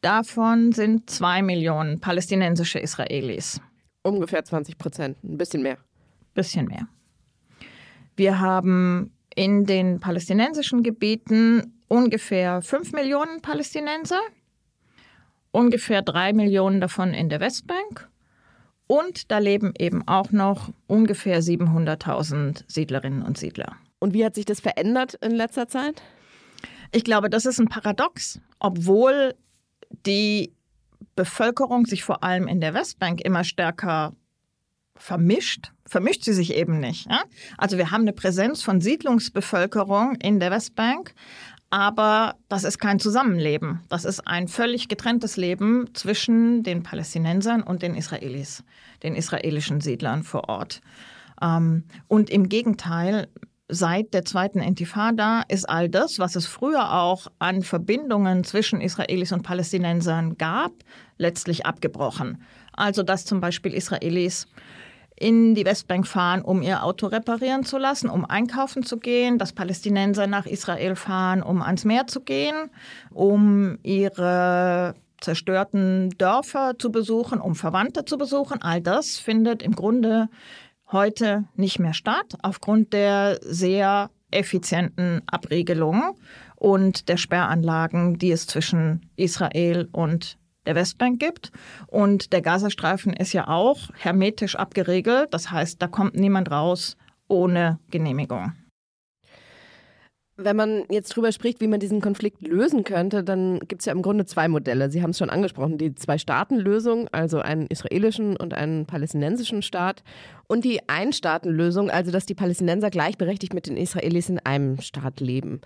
Davon 0.00 0.72
sind 0.72 1.10
zwei 1.10 1.42
Millionen 1.42 2.00
palästinensische 2.00 2.78
Israelis. 2.78 3.60
Ungefähr 4.02 4.44
20 4.44 4.78
Prozent, 4.78 5.22
ein 5.22 5.38
bisschen 5.38 5.62
mehr. 5.62 5.78
Bisschen 6.34 6.66
mehr. 6.66 6.88
Wir 8.16 8.40
haben 8.40 9.12
in 9.34 9.64
den 9.64 10.00
palästinensischen 10.00 10.82
Gebieten 10.82 11.74
ungefähr 11.88 12.62
fünf 12.62 12.92
Millionen 12.92 13.40
Palästinenser, 13.40 14.20
ungefähr 15.50 16.02
drei 16.02 16.32
Millionen 16.32 16.80
davon 16.80 17.12
in 17.14 17.28
der 17.28 17.40
Westbank. 17.40 18.08
Und 18.86 19.30
da 19.30 19.38
leben 19.38 19.72
eben 19.78 20.06
auch 20.06 20.30
noch 20.30 20.70
ungefähr 20.86 21.40
700.000 21.40 22.64
Siedlerinnen 22.68 23.22
und 23.22 23.38
Siedler. 23.38 23.76
Und 24.04 24.12
wie 24.12 24.22
hat 24.22 24.34
sich 24.34 24.44
das 24.44 24.60
verändert 24.60 25.14
in 25.22 25.30
letzter 25.30 25.66
Zeit? 25.66 26.02
Ich 26.92 27.04
glaube, 27.04 27.30
das 27.30 27.46
ist 27.46 27.58
ein 27.58 27.68
Paradox, 27.68 28.38
obwohl 28.58 29.34
die 30.04 30.52
Bevölkerung 31.16 31.86
sich 31.86 32.04
vor 32.04 32.22
allem 32.22 32.46
in 32.46 32.60
der 32.60 32.74
Westbank 32.74 33.22
immer 33.22 33.44
stärker 33.44 34.12
vermischt, 34.94 35.72
vermischt 35.86 36.22
sie 36.22 36.34
sich 36.34 36.52
eben 36.52 36.80
nicht. 36.80 37.10
Ja? 37.10 37.22
Also 37.56 37.78
wir 37.78 37.92
haben 37.92 38.02
eine 38.02 38.12
Präsenz 38.12 38.62
von 38.62 38.82
Siedlungsbevölkerung 38.82 40.16
in 40.16 40.38
der 40.38 40.50
Westbank, 40.50 41.14
aber 41.70 42.34
das 42.50 42.64
ist 42.64 42.78
kein 42.78 43.00
Zusammenleben. 43.00 43.80
Das 43.88 44.04
ist 44.04 44.28
ein 44.28 44.48
völlig 44.48 44.88
getrenntes 44.88 45.38
Leben 45.38 45.88
zwischen 45.94 46.62
den 46.62 46.82
Palästinensern 46.82 47.62
und 47.62 47.80
den 47.80 47.94
Israelis, 47.94 48.64
den 49.02 49.16
israelischen 49.16 49.80
Siedlern 49.80 50.24
vor 50.24 50.50
Ort. 50.50 50.82
Ähm, 51.40 51.84
und 52.06 52.28
im 52.28 52.50
Gegenteil, 52.50 53.28
seit 53.74 54.14
der 54.14 54.24
zweiten 54.24 54.60
Intifada 54.60 55.42
ist 55.48 55.68
all 55.68 55.88
das, 55.88 56.18
was 56.18 56.36
es 56.36 56.46
früher 56.46 56.92
auch 56.92 57.26
an 57.38 57.62
Verbindungen 57.62 58.44
zwischen 58.44 58.80
Israelis 58.80 59.32
und 59.32 59.42
Palästinensern 59.42 60.38
gab, 60.38 60.72
letztlich 61.18 61.66
abgebrochen. 61.66 62.42
Also 62.72 63.02
dass 63.02 63.24
zum 63.24 63.40
Beispiel 63.40 63.74
Israelis 63.74 64.46
in 65.16 65.54
die 65.54 65.64
Westbank 65.64 66.06
fahren, 66.06 66.42
um 66.42 66.62
ihr 66.62 66.82
Auto 66.82 67.06
reparieren 67.06 67.64
zu 67.64 67.78
lassen, 67.78 68.10
um 68.10 68.24
einkaufen 68.24 68.82
zu 68.82 68.98
gehen, 68.98 69.38
dass 69.38 69.52
Palästinenser 69.52 70.26
nach 70.26 70.46
Israel 70.46 70.96
fahren, 70.96 71.42
um 71.42 71.62
ans 71.62 71.84
Meer 71.84 72.06
zu 72.06 72.20
gehen, 72.20 72.70
um 73.10 73.78
ihre 73.82 74.94
zerstörten 75.20 76.10
Dörfer 76.18 76.74
zu 76.78 76.90
besuchen, 76.90 77.40
um 77.40 77.54
Verwandte 77.54 78.04
zu 78.04 78.18
besuchen. 78.18 78.60
All 78.60 78.80
das 78.80 79.18
findet 79.18 79.62
im 79.62 79.74
Grunde 79.74 80.28
heute 80.94 81.44
nicht 81.56 81.78
mehr 81.78 81.92
statt, 81.92 82.38
aufgrund 82.42 82.94
der 82.94 83.38
sehr 83.42 84.10
effizienten 84.30 85.20
Abregelung 85.26 86.16
und 86.56 87.10
der 87.10 87.18
Sperranlagen, 87.18 88.18
die 88.18 88.32
es 88.32 88.46
zwischen 88.46 89.10
Israel 89.16 89.88
und 89.92 90.38
der 90.64 90.74
Westbank 90.74 91.20
gibt. 91.20 91.52
Und 91.88 92.32
der 92.32 92.40
Gazastreifen 92.40 93.12
ist 93.12 93.34
ja 93.34 93.48
auch 93.48 93.90
hermetisch 93.94 94.56
abgeregelt. 94.56 95.34
Das 95.34 95.50
heißt, 95.50 95.82
da 95.82 95.88
kommt 95.88 96.14
niemand 96.16 96.50
raus 96.50 96.96
ohne 97.28 97.78
Genehmigung. 97.90 98.52
Wenn 100.36 100.56
man 100.56 100.82
jetzt 100.90 101.10
drüber 101.10 101.30
spricht, 101.30 101.60
wie 101.60 101.68
man 101.68 101.78
diesen 101.78 102.00
Konflikt 102.00 102.44
lösen 102.44 102.82
könnte, 102.82 103.22
dann 103.22 103.60
gibt 103.60 103.82
es 103.82 103.86
ja 103.86 103.92
im 103.92 104.02
Grunde 104.02 104.26
zwei 104.26 104.48
Modelle. 104.48 104.90
Sie 104.90 105.00
haben 105.00 105.10
es 105.10 105.18
schon 105.18 105.30
angesprochen, 105.30 105.78
die 105.78 105.94
Zwei-Staaten-Lösung, 105.94 107.06
also 107.12 107.38
einen 107.38 107.68
israelischen 107.68 108.36
und 108.36 108.52
einen 108.52 108.84
palästinensischen 108.84 109.62
Staat, 109.62 110.02
und 110.48 110.64
die 110.64 110.88
Ein-Staaten-Lösung, 110.88 111.88
also 111.88 112.10
dass 112.10 112.26
die 112.26 112.34
Palästinenser 112.34 112.90
gleichberechtigt 112.90 113.54
mit 113.54 113.68
den 113.68 113.76
Israelis 113.76 114.28
in 114.28 114.40
einem 114.40 114.80
Staat 114.80 115.20
leben. 115.20 115.60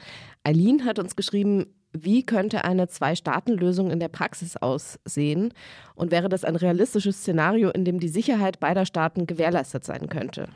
Eileen 0.45 0.85
hat 0.85 0.99
uns 0.99 1.17
geschrieben, 1.17 1.75
wie 1.93 2.23
könnte 2.27 2.65
eine 2.65 2.89
Zwei-Staaten-Lösung 2.89 3.91
in 3.91 4.01
der 4.01 4.09
Praxis 4.09 4.59
aussehen? 4.59 5.55
Und 5.95 6.11
wäre 6.11 6.29
das 6.29 6.45
ein 6.45 6.57
realistisches 6.57 7.21
Szenario, 7.21 7.71
in 7.71 7.87
dem 7.87 8.01
die 8.01 8.09
Sicherheit 8.09 8.61
beider 8.61 8.85
Staaten 8.85 9.27
gewährleistet 9.27 9.87
sein 9.87 10.11
könnte? 10.11 10.49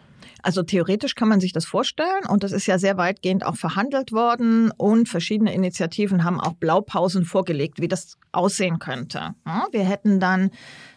Also 0.42 0.62
theoretisch 0.62 1.14
kann 1.14 1.28
man 1.28 1.40
sich 1.40 1.52
das 1.52 1.64
vorstellen 1.64 2.26
und 2.28 2.42
das 2.42 2.52
ist 2.52 2.66
ja 2.66 2.78
sehr 2.78 2.96
weitgehend 2.96 3.44
auch 3.44 3.56
verhandelt 3.56 4.12
worden 4.12 4.70
und 4.76 5.08
verschiedene 5.08 5.54
Initiativen 5.54 6.24
haben 6.24 6.40
auch 6.40 6.54
Blaupausen 6.54 7.24
vorgelegt, 7.24 7.80
wie 7.80 7.88
das 7.88 8.18
aussehen 8.32 8.78
könnte. 8.78 9.34
wir 9.72 9.84
hätten 9.84 10.20
dann 10.20 10.50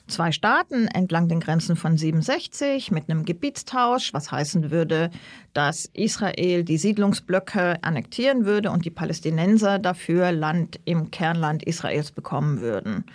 zwei 0.08 0.32
Staaten 0.32 0.88
entlang 0.88 1.28
den 1.28 1.40
Grenzen 1.40 1.76
von 1.76 1.98
67 1.98 2.92
mit 2.92 3.10
einem 3.10 3.26
Gebietstausch, 3.26 4.14
was 4.14 4.32
heißen 4.32 4.72
würde, 4.72 5.10
dass 5.54 5.90
Israel 5.94 6.64
die 6.64 6.78
Siedlungsblöcke 6.78 7.84
annektieren 7.84 8.46
würde 8.46 8.72
und 8.72 8.86
die 8.86 8.92
Palästinenser 8.92 9.80
dafür 9.80 10.32
Land 10.32 10.80
im 10.86 11.12
Kernland 11.12 11.64
Israels 11.64 12.12
bekommen 12.12 12.62
würden. 12.62 13.06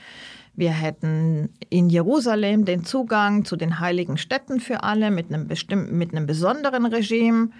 Wir 0.54 0.72
hätten 0.72 1.54
in 1.68 1.88
Jerusalem 1.88 2.64
den 2.64 2.84
Zugang 2.84 3.44
zu 3.44 3.56
den 3.56 3.80
heiligen 3.80 4.18
Städten 4.18 4.60
für 4.60 4.82
alle 4.82 5.10
mit 5.10 5.32
einem 5.32 5.46
bestimmten, 5.48 5.96
mit 5.96 6.12
einem 6.12 6.26
besonderen 6.26 6.86
Regime. 6.86 7.50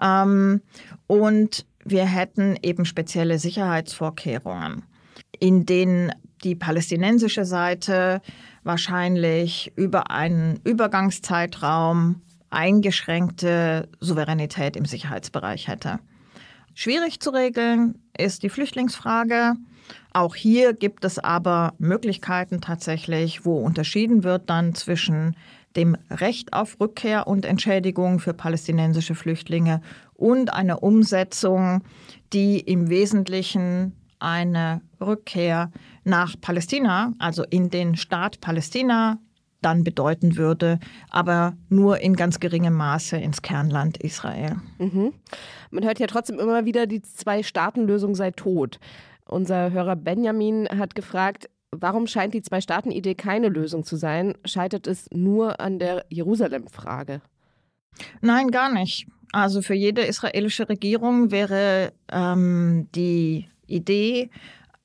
Ähm, 0.00 0.62
und 1.06 1.66
wir 1.84 2.04
hätten 2.04 2.56
eben 2.62 2.84
spezielle 2.84 3.38
Sicherheitsvorkehrungen, 3.38 4.82
in 5.38 5.66
denen 5.66 6.12
die 6.44 6.54
palästinensische 6.54 7.44
Seite 7.44 8.20
wahrscheinlich 8.64 9.72
über 9.76 10.10
einen 10.10 10.60
Übergangszeitraum 10.64 12.22
eingeschränkte 12.50 13.88
Souveränität 14.00 14.76
im 14.76 14.84
Sicherheitsbereich 14.84 15.68
hätte. 15.68 15.98
Schwierig 16.74 17.20
zu 17.20 17.30
regeln 17.30 17.98
ist 18.16 18.42
die 18.42 18.48
Flüchtlingsfrage. 18.48 19.54
Auch 20.14 20.34
hier 20.34 20.74
gibt 20.74 21.04
es 21.04 21.18
aber 21.18 21.74
Möglichkeiten 21.78 22.60
tatsächlich, 22.60 23.46
wo 23.46 23.58
unterschieden 23.58 24.24
wird 24.24 24.50
dann 24.50 24.74
zwischen 24.74 25.36
dem 25.74 25.96
Recht 26.10 26.52
auf 26.52 26.78
Rückkehr 26.80 27.26
und 27.26 27.46
Entschädigung 27.46 28.18
für 28.18 28.34
palästinensische 28.34 29.14
Flüchtlinge 29.14 29.80
und 30.14 30.52
einer 30.52 30.82
Umsetzung, 30.82 31.82
die 32.32 32.60
im 32.60 32.90
Wesentlichen 32.90 33.96
eine 34.18 34.82
Rückkehr 35.00 35.70
nach 36.04 36.36
Palästina, 36.40 37.12
also 37.18 37.44
in 37.48 37.70
den 37.70 37.96
Staat 37.96 38.40
Palästina, 38.40 39.18
dann 39.62 39.84
bedeuten 39.84 40.36
würde, 40.36 40.78
aber 41.08 41.54
nur 41.68 42.00
in 42.00 42.16
ganz 42.16 42.40
geringem 42.40 42.74
Maße 42.74 43.16
ins 43.16 43.42
Kernland 43.42 43.96
Israel. 43.98 44.56
Mhm. 44.78 45.12
Man 45.70 45.84
hört 45.84 46.00
ja 46.00 46.06
trotzdem 46.08 46.38
immer 46.38 46.64
wieder, 46.66 46.86
die 46.86 47.00
Zwei-Staaten-Lösung 47.00 48.14
sei 48.14 48.32
tot. 48.32 48.78
Unser 49.32 49.72
Hörer 49.72 49.96
Benjamin 49.96 50.68
hat 50.68 50.94
gefragt, 50.94 51.48
warum 51.70 52.06
scheint 52.06 52.34
die 52.34 52.42
Zwei-Staaten-Idee 52.42 53.14
keine 53.14 53.48
Lösung 53.48 53.84
zu 53.84 53.96
sein? 53.96 54.34
Scheitert 54.44 54.86
es 54.86 55.08
nur 55.10 55.58
an 55.60 55.78
der 55.78 56.04
Jerusalem-Frage? 56.10 57.22
Nein, 58.20 58.50
gar 58.50 58.72
nicht. 58.72 59.06
Also 59.32 59.62
für 59.62 59.74
jede 59.74 60.02
israelische 60.02 60.68
Regierung 60.68 61.30
wäre 61.30 61.92
ähm, 62.10 62.88
die 62.94 63.48
Idee, 63.66 64.30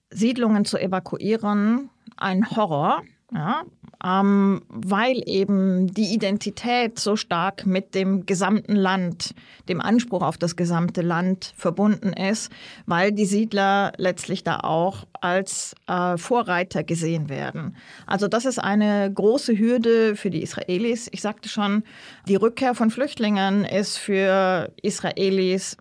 Siedlungen 0.10 0.64
zu 0.64 0.78
evakuieren, 0.78 1.90
ein 2.16 2.50
Horror. 2.50 3.04
Ja, 3.34 3.64
ähm, 4.08 4.62
weil 4.70 5.22
eben 5.26 5.88
die 5.88 6.14
Identität 6.14 7.00
so 7.00 7.16
stark 7.16 7.66
mit 7.66 7.94
dem 7.94 8.26
gesamten 8.26 8.76
Land, 8.76 9.34
dem 9.68 9.82
Anspruch 9.82 10.22
auf 10.22 10.38
das 10.38 10.56
gesamte 10.56 11.02
Land 11.02 11.54
verbunden 11.58 12.14
ist, 12.14 12.52
weil 12.86 13.12
die 13.12 13.26
Siedler 13.26 13.92
letztlich 13.98 14.44
da 14.44 14.60
auch 14.62 15.06
als 15.20 15.76
äh, 15.88 16.18
Vorreiter 16.18 16.84
gesehen 16.84 17.28
werden. 17.28 17.76
Also 18.06 18.28
das 18.28 18.46
ist 18.46 18.60
eine 18.60 19.12
große 19.14 19.58
Hürde 19.58 20.16
für 20.16 20.30
die 20.30 20.44
Israelis. 20.44 21.10
Ich 21.12 21.22
sagte 21.22 21.50
schon, 21.50 21.84
die 22.28 22.36
Rückkehr 22.36 22.76
von 22.76 22.92
Flüchtlingen 22.92 23.66
ist 23.66 23.98
für 23.98 24.72
Israelis 24.82 25.76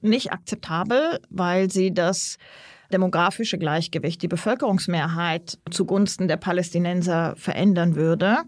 nicht 0.00 0.32
akzeptabel, 0.32 1.18
weil 1.30 1.70
sie 1.70 1.92
das 1.92 2.38
demografische 2.92 3.58
Gleichgewicht, 3.58 4.22
die 4.22 4.28
Bevölkerungsmehrheit 4.28 5.58
zugunsten 5.70 6.28
der 6.28 6.36
Palästinenser 6.36 7.34
verändern 7.36 7.96
würde. 7.96 8.38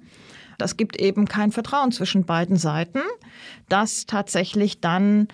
Das 0.59 0.77
gibt 0.77 1.01
eben 1.01 1.27
kein 1.27 1.53
Vertrauen 1.53 1.93
zwischen 1.93 2.25
beiden 2.25 2.57
Seiten, 2.57 3.01
dass 3.69 4.07
tatsächlich 4.07 4.81
dann 4.81 5.29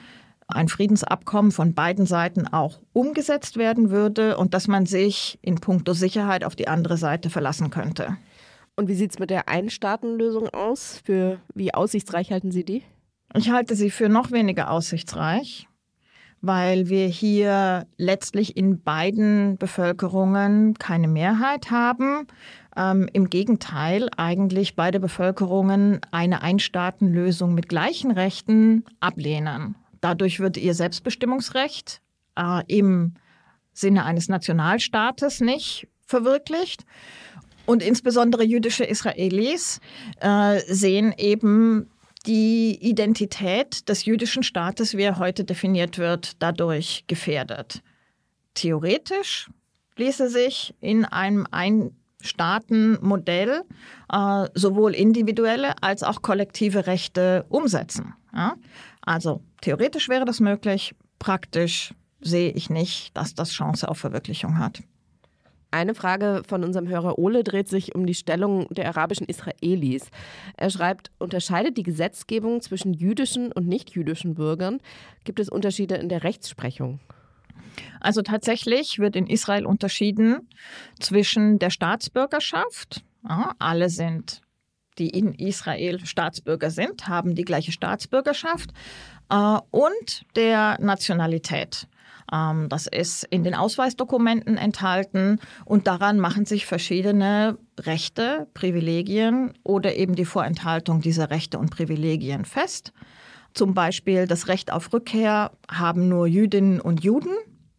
ein 0.46 0.68
Friedensabkommen 0.68 1.52
von 1.52 1.74
beiden 1.74 2.04
Seiten 2.04 2.46
auch 2.46 2.80
umgesetzt 2.92 3.56
werden 3.56 3.90
würde 3.90 4.36
und 4.36 4.52
dass 4.52 4.68
man 4.68 4.84
sich 4.84 5.38
in 5.40 5.56
puncto 5.56 5.94
Sicherheit 5.94 6.44
auf 6.44 6.54
die 6.54 6.68
andere 6.68 6.98
Seite 6.98 7.30
verlassen 7.30 7.70
könnte. 7.70 8.18
Und 8.76 8.88
wie 8.88 8.94
sieht 8.94 9.12
es 9.12 9.18
mit 9.18 9.30
der 9.30 9.48
Einstaatenlösung 9.48 10.48
aus? 10.48 11.00
Für 11.04 11.40
wie 11.54 11.72
aussichtsreich 11.72 12.30
halten 12.30 12.50
Sie 12.50 12.64
die? 12.64 12.82
Ich 13.34 13.50
halte 13.50 13.74
sie 13.74 13.90
für 13.90 14.08
noch 14.08 14.30
weniger 14.30 14.70
aussichtsreich 14.70 15.66
weil 16.46 16.88
wir 16.88 17.06
hier 17.06 17.86
letztlich 17.96 18.56
in 18.56 18.82
beiden 18.82 19.56
Bevölkerungen 19.56 20.74
keine 20.74 21.08
Mehrheit 21.08 21.70
haben. 21.70 22.26
Ähm, 22.76 23.08
Im 23.12 23.30
Gegenteil, 23.30 24.10
eigentlich 24.16 24.76
beide 24.76 25.00
Bevölkerungen 25.00 26.00
eine 26.10 26.42
Einstaatenlösung 26.42 27.54
mit 27.54 27.68
gleichen 27.68 28.10
Rechten 28.10 28.84
ablehnen. 29.00 29.76
Dadurch 30.00 30.38
wird 30.40 30.58
ihr 30.58 30.74
Selbstbestimmungsrecht 30.74 32.02
äh, 32.36 32.62
im 32.66 33.14
Sinne 33.72 34.04
eines 34.04 34.28
Nationalstaates 34.28 35.40
nicht 35.40 35.88
verwirklicht. 36.06 36.84
Und 37.66 37.82
insbesondere 37.82 38.44
jüdische 38.44 38.84
Israelis 38.84 39.80
äh, 40.20 40.60
sehen 40.66 41.14
eben 41.16 41.88
die 42.26 42.78
Identität 42.80 43.88
des 43.88 44.04
jüdischen 44.04 44.42
Staates, 44.42 44.96
wie 44.96 45.02
er 45.02 45.18
heute 45.18 45.44
definiert 45.44 45.98
wird, 45.98 46.42
dadurch 46.42 47.04
gefährdet. 47.06 47.82
Theoretisch 48.54 49.48
ließe 49.96 50.28
sich 50.28 50.74
in 50.80 51.04
einem 51.04 51.46
Ein-Staaten-Modell 51.50 53.62
äh, 54.12 54.48
sowohl 54.54 54.94
individuelle 54.94 55.80
als 55.82 56.02
auch 56.02 56.22
kollektive 56.22 56.86
Rechte 56.86 57.44
umsetzen. 57.48 58.14
Ja? 58.34 58.56
Also 59.02 59.42
theoretisch 59.60 60.08
wäre 60.08 60.24
das 60.24 60.40
möglich, 60.40 60.94
praktisch 61.18 61.94
sehe 62.20 62.52
ich 62.52 62.70
nicht, 62.70 63.16
dass 63.16 63.34
das 63.34 63.50
Chance 63.50 63.88
auf 63.88 63.98
Verwirklichung 63.98 64.58
hat. 64.58 64.82
Eine 65.74 65.96
Frage 65.96 66.42
von 66.46 66.62
unserem 66.62 66.86
Hörer 66.86 67.18
Ole 67.18 67.42
dreht 67.42 67.68
sich 67.68 67.96
um 67.96 68.06
die 68.06 68.14
Stellung 68.14 68.68
der 68.68 68.86
arabischen 68.86 69.26
Israelis. 69.26 70.08
Er 70.56 70.70
schreibt, 70.70 71.10
unterscheidet 71.18 71.76
die 71.76 71.82
Gesetzgebung 71.82 72.60
zwischen 72.60 72.94
jüdischen 72.94 73.50
und 73.50 73.66
nichtjüdischen 73.66 74.36
Bürgern? 74.36 74.78
Gibt 75.24 75.40
es 75.40 75.48
Unterschiede 75.48 75.96
in 75.96 76.08
der 76.08 76.22
Rechtsprechung? 76.22 77.00
Also 77.98 78.22
tatsächlich 78.22 79.00
wird 79.00 79.16
in 79.16 79.26
Israel 79.26 79.66
unterschieden 79.66 80.48
zwischen 81.00 81.58
der 81.58 81.70
Staatsbürgerschaft. 81.70 83.02
Ja, 83.28 83.56
alle 83.58 83.90
sind, 83.90 84.42
die 84.98 85.08
in 85.08 85.32
Israel 85.32 86.06
Staatsbürger 86.06 86.70
sind, 86.70 87.08
haben 87.08 87.34
die 87.34 87.44
gleiche 87.44 87.72
Staatsbürgerschaft 87.72 88.70
äh, 89.28 89.58
und 89.72 90.24
der 90.36 90.78
Nationalität. 90.80 91.88
Ähm, 92.32 92.68
das 92.68 92.86
ist 92.86 93.24
in 93.24 93.44
den 93.44 93.54
Ausweisdokumenten 93.54 94.56
enthalten 94.56 95.38
und 95.64 95.86
daran 95.86 96.18
machen 96.18 96.46
sich 96.46 96.66
verschiedene 96.66 97.58
Rechte, 97.78 98.46
Privilegien 98.54 99.52
oder 99.62 99.94
eben 99.96 100.14
die 100.14 100.24
Vorenthaltung 100.24 101.00
dieser 101.00 101.30
Rechte 101.30 101.58
und 101.58 101.70
Privilegien 101.70 102.44
fest. 102.44 102.92
Zum 103.52 103.72
Beispiel 103.74 104.26
das 104.26 104.48
Recht 104.48 104.72
auf 104.72 104.92
Rückkehr 104.92 105.52
haben 105.70 106.08
nur 106.08 106.26
Jüdinnen 106.26 106.80
und 106.80 107.04
Juden. 107.04 107.30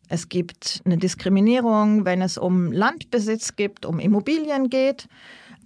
Es 0.08 0.30
gibt 0.30 0.82
eine 0.86 0.98
Diskriminierung, 0.98 2.06
wenn 2.06 2.22
es 2.22 2.38
um 2.38 2.72
Landbesitz 2.72 3.56
geht, 3.56 3.86
um 3.86 4.00
Immobilien 4.00 4.70
geht, 4.70 5.08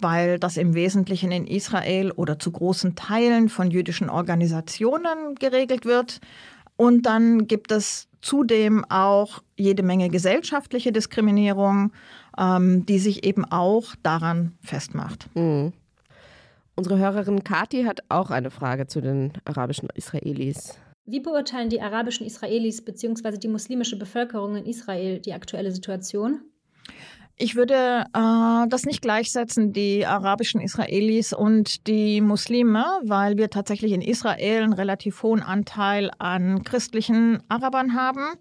weil 0.00 0.38
das 0.38 0.56
im 0.56 0.74
Wesentlichen 0.74 1.30
in 1.30 1.46
Israel 1.46 2.10
oder 2.10 2.38
zu 2.38 2.50
großen 2.50 2.96
Teilen 2.96 3.48
von 3.48 3.70
jüdischen 3.70 4.08
Organisationen 4.08 5.34
geregelt 5.36 5.84
wird. 5.84 6.20
Und 6.76 7.04
dann 7.04 7.46
gibt 7.46 7.70
es 7.70 8.08
zudem 8.20 8.84
auch 8.88 9.42
jede 9.56 9.82
Menge 9.82 10.08
gesellschaftliche 10.08 10.92
Diskriminierung, 10.92 11.92
ähm, 12.38 12.86
die 12.86 12.98
sich 12.98 13.24
eben 13.24 13.44
auch 13.44 13.94
daran 14.02 14.52
festmacht. 14.62 15.28
Mhm. 15.34 15.72
Unsere 16.76 16.98
Hörerin 16.98 17.44
Kati 17.44 17.84
hat 17.84 18.00
auch 18.08 18.30
eine 18.30 18.50
Frage 18.50 18.86
zu 18.86 19.00
den 19.00 19.32
arabischen 19.44 19.88
Israelis. 19.94 20.78
Wie 21.04 21.20
beurteilen 21.20 21.68
die 21.68 21.82
arabischen 21.82 22.26
Israelis 22.26 22.84
bzw. 22.84 23.36
die 23.36 23.48
muslimische 23.48 23.98
Bevölkerung 23.98 24.56
in 24.56 24.64
Israel 24.64 25.18
die 25.18 25.34
aktuelle 25.34 25.72
Situation? 25.72 26.40
Ich 27.42 27.56
würde 27.56 28.04
äh, 28.12 28.68
das 28.68 28.84
nicht 28.84 29.00
gleichsetzen, 29.00 29.72
die 29.72 30.04
arabischen 30.04 30.60
Israelis 30.60 31.32
und 31.32 31.86
die 31.86 32.20
Muslime, 32.20 32.84
weil 33.02 33.38
wir 33.38 33.48
tatsächlich 33.48 33.92
in 33.92 34.02
Israel 34.02 34.62
einen 34.62 34.74
relativ 34.74 35.22
hohen 35.22 35.42
Anteil 35.42 36.10
an 36.18 36.64
christlichen 36.64 37.42
Arabern 37.48 37.94
haben, 37.94 38.34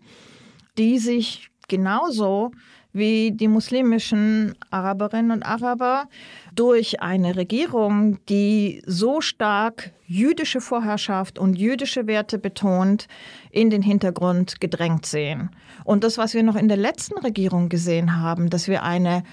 die 0.78 0.98
sich 0.98 1.50
genauso 1.70 2.52
wie 2.92 3.32
die 3.32 3.48
muslimischen 3.48 4.56
Araberinnen 4.72 5.32
und 5.32 5.44
Araber 5.44 6.08
durch 6.56 7.02
eine 7.02 7.36
Regierung, 7.36 8.18
die 8.28 8.82
so 8.86 9.22
stark 9.22 9.92
jüdische 10.06 10.60
Vorherrschaft 10.60 11.38
und 11.38 11.56
jüdische 11.56 12.08
Werte 12.08 12.40
betont, 12.40 13.08
in 13.52 13.70
den 13.70 13.84
Hintergrund 13.84 14.60
gedrängt 14.60 15.06
sehen. 15.06 15.52
Und 15.84 16.04
das, 16.04 16.18
was 16.18 16.34
wir 16.34 16.44
noch 16.44 16.56
in 16.56 16.68
der 16.68 16.78
letzten 16.78 17.20
Regierung 17.20 17.70
gesehen 17.70 18.20
haben, 18.20 18.50
dass 18.50 18.68
wir 18.68 18.84
eine 18.84 19.24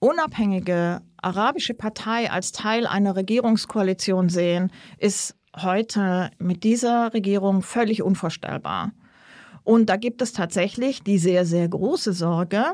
unabhängige 0.00 1.00
arabische 1.22 1.74
Partei 1.74 2.30
als 2.30 2.52
Teil 2.52 2.86
einer 2.86 3.16
Regierungskoalition 3.16 4.28
sehen, 4.28 4.70
ist 4.98 5.36
heute 5.56 6.30
mit 6.38 6.64
dieser 6.64 7.14
Regierung 7.14 7.62
völlig 7.62 8.02
unvorstellbar. 8.02 8.92
Und 9.64 9.86
da 9.90 9.96
gibt 9.96 10.22
es 10.22 10.32
tatsächlich 10.32 11.02
die 11.02 11.18
sehr, 11.18 11.44
sehr 11.44 11.68
große 11.68 12.12
Sorge, 12.12 12.64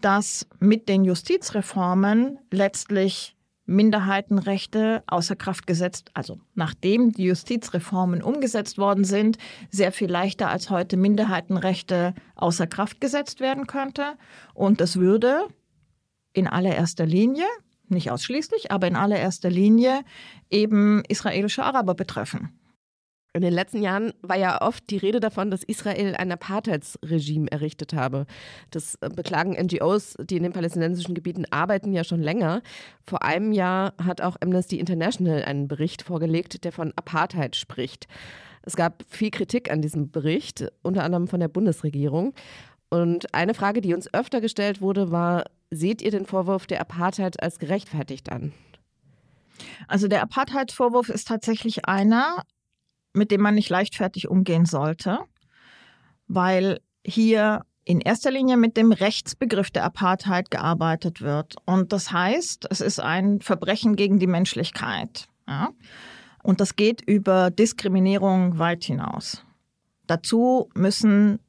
dass 0.00 0.46
mit 0.58 0.88
den 0.88 1.04
Justizreformen 1.04 2.38
letztlich 2.50 3.36
Minderheitenrechte 3.70 5.04
außer 5.06 5.36
Kraft 5.36 5.66
gesetzt, 5.66 6.10
also 6.14 6.40
nachdem 6.54 7.12
die 7.12 7.24
Justizreformen 7.24 8.20
umgesetzt 8.20 8.78
worden 8.78 9.04
sind, 9.04 9.38
sehr 9.70 9.92
viel 9.92 10.10
leichter 10.10 10.50
als 10.50 10.70
heute 10.70 10.96
Minderheitenrechte 10.96 12.14
außer 12.34 12.66
Kraft 12.66 13.00
gesetzt 13.00 13.38
werden 13.40 13.68
könnte. 13.68 14.16
Und 14.54 14.80
das 14.80 14.96
würde 14.96 15.46
in 16.32 16.48
allererster 16.48 17.06
Linie, 17.06 17.46
nicht 17.88 18.10
ausschließlich, 18.10 18.72
aber 18.72 18.88
in 18.88 18.96
allererster 18.96 19.50
Linie 19.50 20.00
eben 20.50 21.04
israelische 21.08 21.62
Araber 21.64 21.94
betreffen. 21.94 22.59
In 23.32 23.42
den 23.42 23.52
letzten 23.52 23.80
Jahren 23.80 24.12
war 24.22 24.36
ja 24.36 24.60
oft 24.60 24.90
die 24.90 24.96
Rede 24.96 25.20
davon, 25.20 25.52
dass 25.52 25.62
Israel 25.62 26.16
ein 26.16 26.32
Apartheidsregime 26.32 27.50
errichtet 27.52 27.94
habe. 27.94 28.26
Das 28.72 28.96
äh, 28.96 29.08
beklagen 29.08 29.52
NGOs, 29.52 30.16
die 30.20 30.36
in 30.36 30.42
den 30.42 30.52
palästinensischen 30.52 31.14
Gebieten 31.14 31.44
arbeiten, 31.50 31.92
ja 31.92 32.02
schon 32.02 32.22
länger. 32.22 32.60
Vor 33.06 33.22
einem 33.22 33.52
Jahr 33.52 33.94
hat 34.02 34.20
auch 34.20 34.36
Amnesty 34.40 34.80
International 34.80 35.44
einen 35.44 35.68
Bericht 35.68 36.02
vorgelegt, 36.02 36.64
der 36.64 36.72
von 36.72 36.92
Apartheid 36.96 37.54
spricht. 37.54 38.08
Es 38.62 38.74
gab 38.74 39.04
viel 39.06 39.30
Kritik 39.30 39.70
an 39.70 39.80
diesem 39.80 40.10
Bericht, 40.10 40.66
unter 40.82 41.04
anderem 41.04 41.28
von 41.28 41.38
der 41.38 41.48
Bundesregierung. 41.48 42.34
Und 42.88 43.32
eine 43.32 43.54
Frage, 43.54 43.80
die 43.80 43.94
uns 43.94 44.12
öfter 44.12 44.40
gestellt 44.40 44.80
wurde, 44.80 45.12
war, 45.12 45.44
seht 45.70 46.02
ihr 46.02 46.10
den 46.10 46.26
Vorwurf 46.26 46.66
der 46.66 46.80
Apartheid 46.80 47.40
als 47.40 47.60
gerechtfertigt 47.60 48.32
an? 48.32 48.52
Also 49.86 50.08
der 50.08 50.22
Apartheidsvorwurf 50.22 51.08
ist 51.08 51.28
tatsächlich 51.28 51.84
einer, 51.84 52.42
mit 53.12 53.30
dem 53.30 53.40
man 53.40 53.54
nicht 53.54 53.70
leichtfertig 53.70 54.28
umgehen 54.28 54.66
sollte, 54.66 55.18
weil 56.28 56.80
hier 57.04 57.64
in 57.84 58.00
erster 58.00 58.30
Linie 58.30 58.56
mit 58.56 58.76
dem 58.76 58.92
Rechtsbegriff 58.92 59.70
der 59.70 59.84
Apartheid 59.84 60.50
gearbeitet 60.50 61.20
wird. 61.20 61.56
Und 61.64 61.92
das 61.92 62.12
heißt, 62.12 62.66
es 62.70 62.80
ist 62.80 63.00
ein 63.00 63.40
Verbrechen 63.40 63.96
gegen 63.96 64.18
die 64.18 64.26
Menschlichkeit. 64.26 65.28
Ja? 65.48 65.70
Und 66.42 66.60
das 66.60 66.76
geht 66.76 67.00
über 67.00 67.50
Diskriminierung 67.50 68.58
weit 68.58 68.84
hinaus. 68.84 69.44
Dazu 70.06 70.68
müssen 70.74 71.40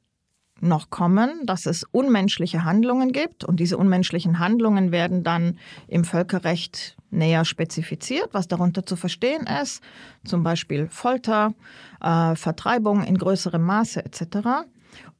noch 0.62 0.90
kommen, 0.90 1.44
dass 1.44 1.66
es 1.66 1.84
unmenschliche 1.90 2.64
Handlungen 2.64 3.12
gibt 3.12 3.44
und 3.44 3.58
diese 3.58 3.76
unmenschlichen 3.76 4.38
Handlungen 4.38 4.92
werden 4.92 5.24
dann 5.24 5.58
im 5.88 6.04
Völkerrecht 6.04 6.96
näher 7.10 7.44
spezifiziert, 7.44 8.28
was 8.32 8.48
darunter 8.48 8.86
zu 8.86 8.96
verstehen 8.96 9.46
ist, 9.62 9.82
zum 10.24 10.42
Beispiel 10.42 10.88
Folter, 10.88 11.54
äh, 12.00 12.36
Vertreibung 12.36 13.02
in 13.02 13.18
größerem 13.18 13.62
Maße 13.62 14.04
etc. 14.04 14.66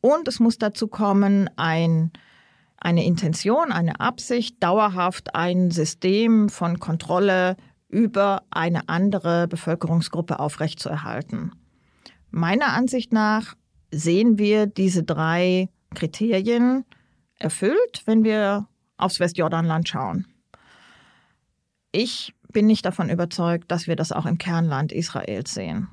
Und 0.01 0.29
es 0.29 0.39
muss 0.39 0.59
dazu 0.59 0.87
kommen, 0.87 1.51
ein, 1.57 2.13
eine 2.77 3.05
Intention, 3.05 3.73
eine 3.73 4.01
Absicht, 4.01 4.63
dauerhaft 4.63 5.35
ein 5.35 5.71
System 5.71 6.49
von 6.51 6.79
Kontrolle 6.79 7.57
über 7.89 8.43
eine 8.51 8.89
andere 8.89 9.49
Bevölkerungsgruppe 9.49 10.39
aufrechtzuerhalten. 10.39 11.53
Meiner 12.31 12.73
Ansicht 12.73 13.13
nach 13.13 13.55
sehen 13.93 14.39
wir 14.39 14.67
diese 14.67 15.05
drei 15.05 15.69
Kriterien 15.95 16.85
erfüllt, 17.39 18.03
wenn 18.07 18.25
wir 18.25 18.67
aufs 18.97 19.21
Westjordanland 19.21 19.89
schauen. 19.89 20.27
Ich 21.93 22.35
bin 22.53 22.67
nicht 22.67 22.85
davon 22.85 23.11
überzeugt, 23.11 23.71
dass 23.71 23.87
wir 23.87 23.97
das 23.97 24.13
auch 24.13 24.27
im 24.27 24.39
Kernland 24.39 24.93
Israels 24.93 25.53
sehen. 25.53 25.89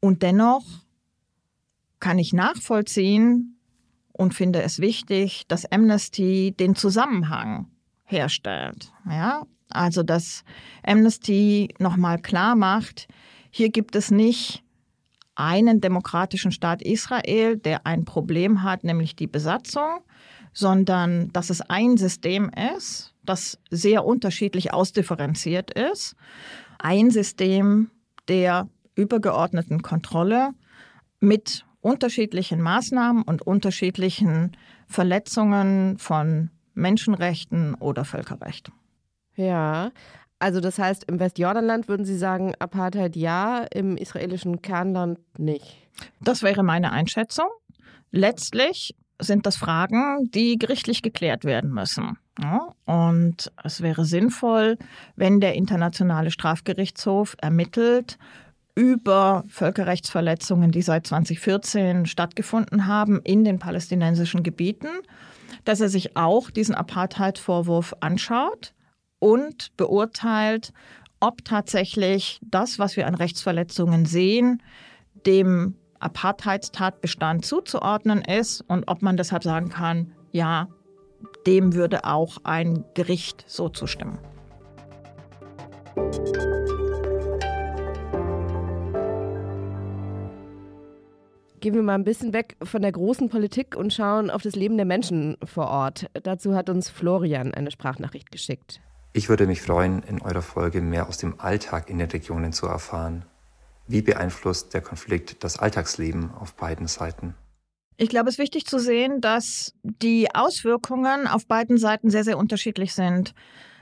Und 0.00 0.22
dennoch 0.22 0.64
kann 2.00 2.18
ich 2.18 2.32
nachvollziehen 2.32 3.58
und 4.12 4.34
finde 4.34 4.62
es 4.62 4.78
wichtig, 4.78 5.46
dass 5.48 5.70
Amnesty 5.70 6.54
den 6.58 6.74
Zusammenhang 6.74 7.70
herstellt. 8.04 8.92
Ja? 9.08 9.46
Also, 9.68 10.02
dass 10.02 10.44
Amnesty 10.84 11.74
nochmal 11.78 12.18
klar 12.18 12.54
macht, 12.54 13.08
hier 13.50 13.70
gibt 13.70 13.96
es 13.96 14.10
nicht 14.10 14.62
einen 15.36 15.80
demokratischen 15.80 16.50
Staat 16.50 16.82
Israel, 16.82 17.56
der 17.56 17.86
ein 17.86 18.04
Problem 18.04 18.62
hat, 18.62 18.84
nämlich 18.84 19.14
die 19.14 19.26
Besatzung, 19.26 20.00
sondern 20.52 21.30
dass 21.32 21.50
es 21.50 21.60
ein 21.60 21.96
System 21.96 22.50
ist, 22.76 23.14
das 23.22 23.58
sehr 23.70 24.04
unterschiedlich 24.04 24.72
ausdifferenziert 24.72 25.70
ist. 25.70 26.16
Ein 26.78 27.10
System 27.10 27.90
der 28.28 28.68
übergeordneten 28.94 29.82
Kontrolle 29.82 30.50
mit 31.20 31.64
unterschiedlichen 31.80 32.60
Maßnahmen 32.60 33.22
und 33.22 33.42
unterschiedlichen 33.42 34.56
Verletzungen 34.86 35.98
von 35.98 36.50
Menschenrechten 36.74 37.74
oder 37.74 38.04
Völkerrecht. 38.04 38.70
Ja, 39.36 39.92
also 40.38 40.60
das 40.60 40.78
heißt, 40.78 41.04
im 41.04 41.18
Westjordanland 41.18 41.88
würden 41.88 42.04
Sie 42.04 42.16
sagen, 42.16 42.54
Apartheid 42.58 43.16
ja, 43.16 43.64
im 43.72 43.96
israelischen 43.96 44.60
Kernland 44.62 45.18
nicht. 45.38 45.76
Das 46.20 46.42
wäre 46.42 46.62
meine 46.62 46.92
Einschätzung. 46.92 47.48
Letztlich 48.10 48.94
sind 49.18 49.46
das 49.46 49.56
Fragen, 49.56 50.30
die 50.30 50.58
gerichtlich 50.58 51.02
geklärt 51.02 51.44
werden 51.44 51.70
müssen. 51.70 52.18
Ja, 52.38 52.74
und 52.84 53.50
es 53.64 53.80
wäre 53.80 54.04
sinnvoll, 54.04 54.76
wenn 55.16 55.40
der 55.40 55.54
Internationale 55.54 56.30
Strafgerichtshof 56.30 57.34
ermittelt 57.40 58.18
über 58.74 59.42
Völkerrechtsverletzungen, 59.48 60.70
die 60.70 60.82
seit 60.82 61.06
2014 61.06 62.04
stattgefunden 62.04 62.86
haben 62.86 63.22
in 63.22 63.42
den 63.42 63.58
palästinensischen 63.58 64.42
Gebieten, 64.42 64.88
dass 65.64 65.80
er 65.80 65.88
sich 65.88 66.14
auch 66.18 66.50
diesen 66.50 66.74
Apartheid-Vorwurf 66.74 67.94
anschaut 68.00 68.74
und 69.18 69.76
beurteilt, 69.76 70.72
ob 71.20 71.44
tatsächlich 71.44 72.38
das, 72.42 72.78
was 72.78 72.96
wir 72.96 73.06
an 73.06 73.14
Rechtsverletzungen 73.14 74.04
sehen, 74.04 74.62
dem 75.26 75.76
Apartheidstatbestand 75.98 77.44
zuzuordnen 77.44 78.22
ist 78.22 78.60
und 78.62 78.84
ob 78.88 79.02
man 79.02 79.16
deshalb 79.16 79.42
sagen 79.42 79.70
kann, 79.70 80.12
ja, 80.32 80.68
dem 81.46 81.74
würde 81.74 82.04
auch 82.04 82.38
ein 82.44 82.84
Gericht 82.94 83.44
so 83.46 83.68
zustimmen. 83.68 84.18
Gehen 91.60 91.74
wir 91.74 91.82
mal 91.82 91.94
ein 91.94 92.04
bisschen 92.04 92.32
weg 92.32 92.56
von 92.62 92.82
der 92.82 92.92
großen 92.92 93.28
Politik 93.28 93.74
und 93.76 93.92
schauen 93.92 94.30
auf 94.30 94.42
das 94.42 94.54
Leben 94.54 94.76
der 94.76 94.86
Menschen 94.86 95.36
vor 95.42 95.68
Ort. 95.68 96.06
Dazu 96.22 96.54
hat 96.54 96.68
uns 96.68 96.90
Florian 96.90 97.54
eine 97.54 97.70
Sprachnachricht 97.70 98.30
geschickt. 98.30 98.80
Ich 99.16 99.30
würde 99.30 99.46
mich 99.46 99.62
freuen, 99.62 100.02
in 100.02 100.20
eurer 100.20 100.42
Folge 100.42 100.82
mehr 100.82 101.08
aus 101.08 101.16
dem 101.16 101.40
Alltag 101.40 101.88
in 101.88 101.96
den 101.96 102.10
Regionen 102.10 102.52
zu 102.52 102.66
erfahren. 102.66 103.24
Wie 103.86 104.02
beeinflusst 104.02 104.74
der 104.74 104.82
Konflikt 104.82 105.42
das 105.42 105.58
Alltagsleben 105.58 106.30
auf 106.32 106.54
beiden 106.54 106.86
Seiten? 106.86 107.34
Ich 107.96 108.10
glaube, 108.10 108.28
es 108.28 108.34
ist 108.34 108.38
wichtig 108.38 108.66
zu 108.66 108.78
sehen, 108.78 109.22
dass 109.22 109.72
die 109.82 110.34
Auswirkungen 110.34 111.26
auf 111.26 111.46
beiden 111.46 111.78
Seiten 111.78 112.10
sehr, 112.10 112.24
sehr 112.24 112.36
unterschiedlich 112.36 112.92
sind. 112.92 113.32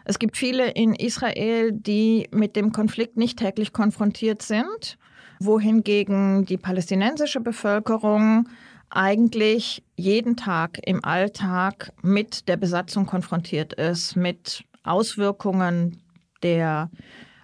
Es 0.04 0.20
gibt 0.20 0.36
viele 0.36 0.70
in 0.70 0.94
Israel, 0.94 1.72
die 1.72 2.28
mit 2.30 2.54
dem 2.54 2.70
Konflikt 2.70 3.16
nicht 3.16 3.40
täglich 3.40 3.72
konfrontiert 3.72 4.40
sind, 4.40 4.98
wohingegen 5.40 6.44
die 6.44 6.58
palästinensische 6.58 7.40
Bevölkerung 7.40 8.48
eigentlich 8.88 9.82
jeden 9.96 10.36
Tag 10.36 10.78
im 10.86 11.04
Alltag 11.04 11.92
mit 12.02 12.46
der 12.46 12.56
Besatzung 12.56 13.06
konfrontiert 13.06 13.72
ist, 13.72 14.14
mit 14.14 14.64
Auswirkungen 14.84 16.02
der 16.42 16.90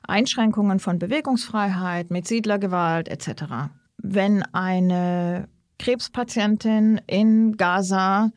Einschränkungen 0.02 0.78
von 0.78 0.98
Bewegungsfreiheit, 0.98 2.10
mit 2.10 2.26
Siedlergewalt 2.26 3.08
etc. 3.08 3.70
wenn 3.98 4.42
eine 4.52 5.48
Krebspatientin 5.78 7.00
in 7.06 7.56
Gaza 7.56 8.30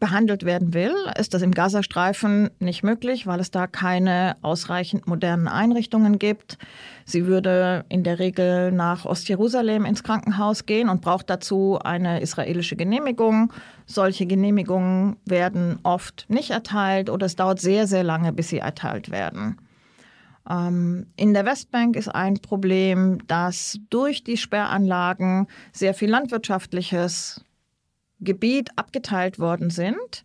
behandelt 0.00 0.44
werden 0.44 0.74
will, 0.74 0.94
ist 1.18 1.34
das 1.34 1.42
im 1.42 1.52
Gazastreifen 1.52 2.50
nicht 2.58 2.82
möglich, 2.82 3.26
weil 3.26 3.38
es 3.38 3.50
da 3.50 3.66
keine 3.66 4.36
ausreichend 4.42 5.06
modernen 5.06 5.46
Einrichtungen 5.46 6.18
gibt. 6.18 6.58
Sie 7.04 7.26
würde 7.26 7.84
in 7.88 8.02
der 8.02 8.18
Regel 8.18 8.72
nach 8.72 9.04
Ostjerusalem 9.04 9.84
ins 9.84 10.02
Krankenhaus 10.02 10.66
gehen 10.66 10.88
und 10.88 11.02
braucht 11.02 11.30
dazu 11.30 11.78
eine 11.84 12.20
israelische 12.20 12.76
Genehmigung. 12.76 13.52
Solche 13.86 14.26
Genehmigungen 14.26 15.16
werden 15.26 15.78
oft 15.82 16.24
nicht 16.28 16.50
erteilt 16.50 17.10
oder 17.10 17.26
es 17.26 17.36
dauert 17.36 17.60
sehr, 17.60 17.86
sehr 17.86 18.02
lange, 18.02 18.32
bis 18.32 18.48
sie 18.48 18.58
erteilt 18.58 19.10
werden. 19.10 19.58
Ähm, 20.48 21.06
in 21.16 21.34
der 21.34 21.44
Westbank 21.44 21.96
ist 21.96 22.08
ein 22.08 22.34
Problem, 22.40 23.18
dass 23.26 23.78
durch 23.90 24.24
die 24.24 24.36
Sperranlagen 24.36 25.46
sehr 25.72 25.94
viel 25.94 26.10
landwirtschaftliches 26.10 27.44
Gebiet 28.20 28.70
abgeteilt 28.76 29.38
worden 29.38 29.70
sind 29.70 30.24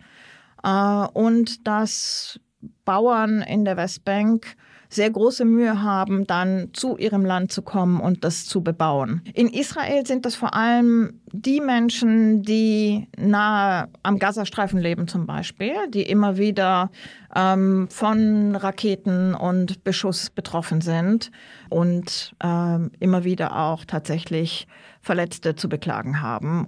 äh, 0.64 1.08
und 1.14 1.68
dass 1.68 2.40
Bauern 2.84 3.42
in 3.42 3.66
der 3.66 3.78
Westbank 3.78 4.56
sehr 4.90 5.10
große 5.10 5.46
Mühe 5.46 5.82
haben, 5.82 6.26
dann 6.26 6.70
zu 6.74 6.98
ihrem 6.98 7.26
Land 7.26 7.52
zu 7.52 7.62
kommen 7.62 8.00
und 8.00 8.24
das 8.24 8.46
zu 8.46 8.64
bebauen. 8.64 9.22
In 9.34 9.48
Israel 9.48 10.06
sind 10.06 10.26
das 10.26 10.36
vor 10.36 10.54
allem 10.54 11.22
die 11.32 11.60
Menschen, 11.60 12.44
die 12.44 13.08
nahe 13.18 13.90
am 14.04 14.20
Gazastreifen 14.20 14.80
leben 14.80 15.08
zum 15.08 15.26
Beispiel, 15.26 15.74
die 15.90 16.04
immer 16.04 16.38
wieder 16.38 16.92
ähm, 17.36 17.88
von 17.90 18.56
Raketen 18.56 19.36
und 19.36 19.84
Beschuss 19.84 20.30
betroffen 20.30 20.82
sind 20.82 21.32
und 21.70 22.36
ähm, 22.42 22.92
immer 23.00 23.24
wieder 23.24 23.56
auch 23.58 23.86
tatsächlich 23.86 24.68
Verletzte 25.02 25.56
zu 25.56 25.68
beklagen 25.68 26.22
haben. 26.22 26.68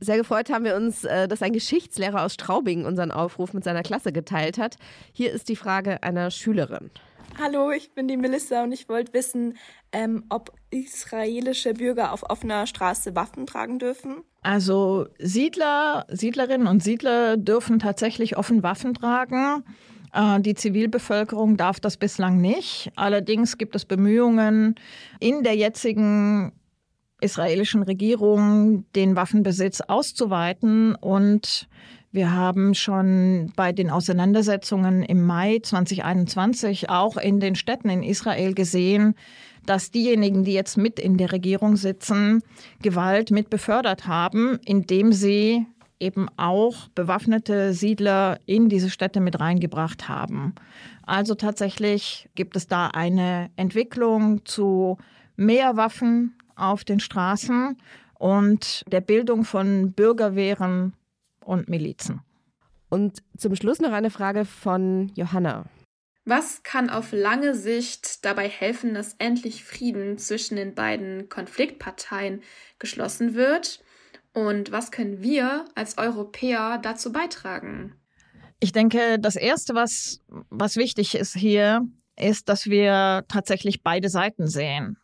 Sehr 0.00 0.16
gefreut 0.16 0.50
haben 0.50 0.64
wir 0.64 0.76
uns, 0.76 1.04
äh, 1.04 1.26
dass 1.26 1.42
ein 1.42 1.52
Geschichtslehrer 1.52 2.24
aus 2.24 2.34
Straubing 2.34 2.84
unseren 2.84 3.10
Aufruf 3.10 3.52
mit 3.52 3.64
seiner 3.64 3.82
Klasse 3.82 4.12
geteilt 4.12 4.58
hat. 4.58 4.76
Hier 5.12 5.32
ist 5.32 5.48
die 5.48 5.56
Frage 5.56 6.02
einer 6.02 6.30
Schülerin. 6.30 6.90
Hallo, 7.40 7.70
ich 7.70 7.92
bin 7.92 8.08
die 8.08 8.16
Melissa 8.16 8.62
und 8.64 8.72
ich 8.72 8.88
wollte 8.88 9.12
wissen, 9.12 9.56
ähm, 9.92 10.24
ob 10.28 10.52
israelische 10.70 11.74
Bürger 11.74 12.12
auf 12.12 12.28
offener 12.28 12.66
Straße 12.66 13.14
Waffen 13.14 13.46
tragen 13.46 13.78
dürfen. 13.78 14.22
Also 14.42 15.06
Siedler, 15.18 16.06
Siedlerinnen 16.08 16.66
und 16.66 16.82
Siedler 16.82 17.36
dürfen 17.36 17.78
tatsächlich 17.78 18.36
offen 18.36 18.62
Waffen 18.62 18.94
tragen. 18.94 19.64
Äh, 20.12 20.40
die 20.40 20.54
Zivilbevölkerung 20.54 21.56
darf 21.56 21.80
das 21.80 21.96
bislang 21.96 22.40
nicht. 22.40 22.90
Allerdings 22.96 23.58
gibt 23.58 23.74
es 23.74 23.84
Bemühungen 23.84 24.76
in 25.20 25.42
der 25.42 25.56
jetzigen 25.56 26.52
israelischen 27.20 27.82
Regierung, 27.82 28.84
den 28.94 29.16
Waffenbesitz 29.16 29.80
auszuweiten. 29.80 30.94
Und 30.94 31.68
wir 32.10 32.32
haben 32.32 32.74
schon 32.74 33.52
bei 33.56 33.72
den 33.72 33.90
Auseinandersetzungen 33.90 35.02
im 35.02 35.26
Mai 35.26 35.58
2021 35.62 36.88
auch 36.88 37.16
in 37.16 37.40
den 37.40 37.54
Städten 37.54 37.90
in 37.90 38.02
Israel 38.02 38.54
gesehen, 38.54 39.14
dass 39.66 39.90
diejenigen, 39.90 40.44
die 40.44 40.54
jetzt 40.54 40.78
mit 40.78 40.98
in 40.98 41.18
der 41.18 41.32
Regierung 41.32 41.76
sitzen, 41.76 42.42
Gewalt 42.80 43.30
mit 43.30 43.50
befördert 43.50 44.06
haben, 44.06 44.58
indem 44.64 45.12
sie 45.12 45.66
eben 46.00 46.28
auch 46.36 46.88
bewaffnete 46.94 47.74
Siedler 47.74 48.38
in 48.46 48.68
diese 48.68 48.88
Städte 48.88 49.20
mit 49.20 49.40
reingebracht 49.40 50.08
haben. 50.08 50.54
Also 51.04 51.34
tatsächlich 51.34 52.28
gibt 52.34 52.56
es 52.56 52.66
da 52.66 52.88
eine 52.88 53.50
Entwicklung 53.56 54.44
zu 54.44 54.96
mehr 55.36 55.76
Waffen, 55.76 56.34
auf 56.58 56.84
den 56.84 57.00
Straßen 57.00 57.76
und 58.18 58.84
der 58.90 59.00
Bildung 59.00 59.44
von 59.44 59.92
Bürgerwehren 59.92 60.94
und 61.44 61.68
Milizen. 61.68 62.20
Und 62.88 63.22
zum 63.36 63.54
Schluss 63.54 63.80
noch 63.80 63.92
eine 63.92 64.10
Frage 64.10 64.44
von 64.44 65.12
Johanna. 65.14 65.66
Was 66.24 66.62
kann 66.62 66.90
auf 66.90 67.12
lange 67.12 67.54
Sicht 67.54 68.24
dabei 68.24 68.48
helfen, 68.48 68.92
dass 68.92 69.14
endlich 69.18 69.64
Frieden 69.64 70.18
zwischen 70.18 70.56
den 70.56 70.74
beiden 70.74 71.28
Konfliktparteien 71.30 72.42
geschlossen 72.78 73.34
wird? 73.34 73.82
Und 74.34 74.70
was 74.70 74.90
können 74.90 75.22
wir 75.22 75.64
als 75.74 75.96
Europäer 75.96 76.78
dazu 76.82 77.12
beitragen? 77.12 77.94
Ich 78.60 78.72
denke, 78.72 79.18
das 79.18 79.36
Erste, 79.36 79.74
was, 79.74 80.20
was 80.50 80.76
wichtig 80.76 81.14
ist 81.14 81.34
hier, 81.34 81.86
ist, 82.20 82.48
dass 82.48 82.66
wir 82.66 83.24
tatsächlich 83.28 83.82
beide 83.82 84.08
Seiten 84.08 84.48
sehen. 84.48 84.96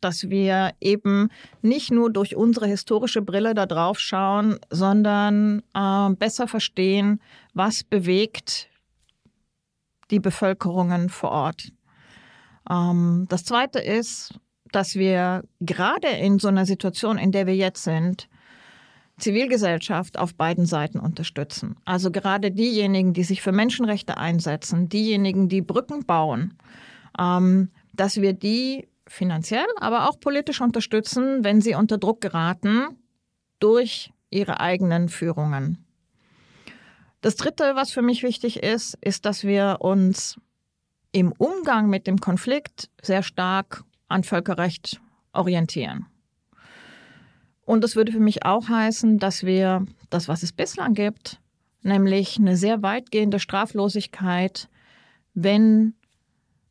Dass 0.00 0.30
wir 0.30 0.72
eben 0.80 1.28
nicht 1.60 1.90
nur 1.90 2.10
durch 2.10 2.36
unsere 2.36 2.66
historische 2.66 3.22
Brille 3.22 3.54
da 3.54 3.66
drauf 3.66 3.98
schauen, 3.98 4.58
sondern 4.70 5.62
äh, 5.74 6.10
besser 6.14 6.48
verstehen, 6.48 7.20
was 7.54 7.84
bewegt 7.84 8.68
die 10.10 10.20
Bevölkerungen 10.20 11.08
vor 11.08 11.30
Ort. 11.30 11.72
Ähm, 12.70 13.26
das 13.28 13.44
Zweite 13.44 13.78
ist, 13.78 14.38
dass 14.70 14.94
wir 14.94 15.44
gerade 15.60 16.08
in 16.08 16.38
so 16.38 16.48
einer 16.48 16.66
Situation, 16.66 17.18
in 17.18 17.32
der 17.32 17.46
wir 17.46 17.56
jetzt 17.56 17.84
sind, 17.84 18.28
Zivilgesellschaft 19.22 20.18
auf 20.18 20.34
beiden 20.34 20.66
Seiten 20.66 20.98
unterstützen. 20.98 21.76
Also 21.84 22.10
gerade 22.10 22.50
diejenigen, 22.50 23.12
die 23.12 23.24
sich 23.24 23.40
für 23.40 23.52
Menschenrechte 23.52 24.18
einsetzen, 24.18 24.88
diejenigen, 24.88 25.48
die 25.48 25.62
Brücken 25.62 26.04
bauen, 26.04 26.54
ähm, 27.18 27.70
dass 27.92 28.20
wir 28.20 28.32
die 28.32 28.88
finanziell, 29.06 29.66
aber 29.76 30.08
auch 30.08 30.18
politisch 30.18 30.60
unterstützen, 30.60 31.44
wenn 31.44 31.60
sie 31.60 31.74
unter 31.74 31.98
Druck 31.98 32.20
geraten 32.20 32.98
durch 33.58 34.12
ihre 34.30 34.60
eigenen 34.60 35.08
Führungen. 35.08 35.84
Das 37.20 37.36
Dritte, 37.36 37.76
was 37.76 37.92
für 37.92 38.02
mich 38.02 38.22
wichtig 38.24 38.62
ist, 38.62 38.98
ist, 39.00 39.24
dass 39.24 39.44
wir 39.44 39.76
uns 39.80 40.40
im 41.12 41.32
Umgang 41.32 41.88
mit 41.88 42.06
dem 42.06 42.18
Konflikt 42.18 42.90
sehr 43.00 43.22
stark 43.22 43.84
an 44.08 44.24
Völkerrecht 44.24 45.00
orientieren. 45.32 46.06
Und 47.64 47.84
das 47.84 47.96
würde 47.96 48.12
für 48.12 48.20
mich 48.20 48.44
auch 48.44 48.68
heißen, 48.68 49.18
dass 49.18 49.44
wir 49.44 49.86
das, 50.10 50.28
was 50.28 50.42
es 50.42 50.52
bislang 50.52 50.94
gibt, 50.94 51.40
nämlich 51.82 52.38
eine 52.38 52.56
sehr 52.56 52.82
weitgehende 52.82 53.38
Straflosigkeit, 53.38 54.68
wenn 55.34 55.94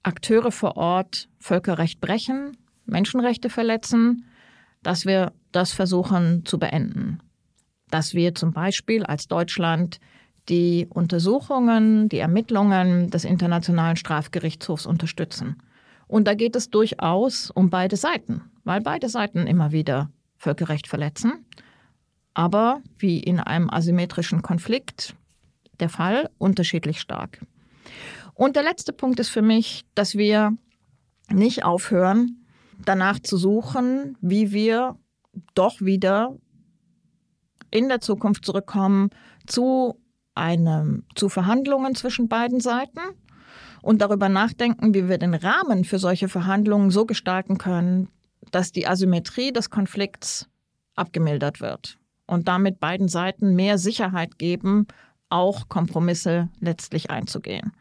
Akteure 0.03 0.51
vor 0.51 0.77
Ort 0.77 1.29
Völkerrecht 1.39 2.01
brechen, 2.01 2.57
Menschenrechte 2.85 3.49
verletzen, 3.49 4.25
dass 4.83 5.05
wir 5.05 5.31
das 5.51 5.71
versuchen 5.71 6.45
zu 6.45 6.59
beenden. 6.59 7.19
Dass 7.89 8.13
wir 8.13 8.35
zum 8.35 8.51
Beispiel 8.53 9.03
als 9.03 9.27
Deutschland 9.27 9.99
die 10.49 10.87
Untersuchungen, 10.89 12.09
die 12.09 12.17
Ermittlungen 12.17 13.09
des 13.09 13.25
Internationalen 13.25 13.95
Strafgerichtshofs 13.95 14.85
unterstützen. 14.85 15.61
Und 16.07 16.27
da 16.27 16.33
geht 16.33 16.55
es 16.55 16.69
durchaus 16.69 17.51
um 17.51 17.69
beide 17.69 17.95
Seiten, 17.95 18.41
weil 18.63 18.81
beide 18.81 19.07
Seiten 19.07 19.47
immer 19.47 19.71
wieder 19.71 20.09
Völkerrecht 20.41 20.87
verletzen. 20.87 21.45
Aber 22.33 22.81
wie 22.97 23.19
in 23.19 23.39
einem 23.39 23.69
asymmetrischen 23.69 24.41
Konflikt 24.41 25.15
der 25.79 25.89
Fall, 25.89 26.29
unterschiedlich 26.37 26.99
stark. 26.99 27.45
Und 28.33 28.55
der 28.55 28.63
letzte 28.63 28.93
Punkt 28.93 29.19
ist 29.19 29.29
für 29.29 29.41
mich, 29.41 29.83
dass 29.95 30.15
wir 30.15 30.55
nicht 31.29 31.63
aufhören, 31.63 32.45
danach 32.85 33.19
zu 33.19 33.37
suchen, 33.37 34.17
wie 34.21 34.51
wir 34.51 34.97
doch 35.53 35.81
wieder 35.81 36.35
in 37.69 37.87
der 37.87 38.01
Zukunft 38.01 38.45
zurückkommen 38.45 39.09
zu 39.45 39.95
einem, 40.33 41.03
zu 41.15 41.29
Verhandlungen 41.29 41.95
zwischen 41.95 42.27
beiden 42.27 42.59
Seiten 42.59 42.99
und 43.81 44.01
darüber 44.01 44.29
nachdenken, 44.29 44.93
wie 44.93 45.07
wir 45.07 45.17
den 45.17 45.33
Rahmen 45.33 45.83
für 45.83 45.99
solche 45.99 46.29
Verhandlungen 46.29 46.89
so 46.89 47.05
gestalten 47.05 47.57
können, 47.57 48.09
dass 48.51 48.71
die 48.71 48.87
Asymmetrie 48.87 49.51
des 49.51 49.69
Konflikts 49.69 50.49
abgemildert 50.95 51.61
wird 51.61 51.97
und 52.25 52.47
damit 52.47 52.79
beiden 52.79 53.07
Seiten 53.07 53.55
mehr 53.55 53.77
Sicherheit 53.77 54.39
geben, 54.39 54.87
auch 55.29 55.69
Kompromisse 55.69 56.49
letztlich 56.59 57.09
einzugehen. 57.09 57.73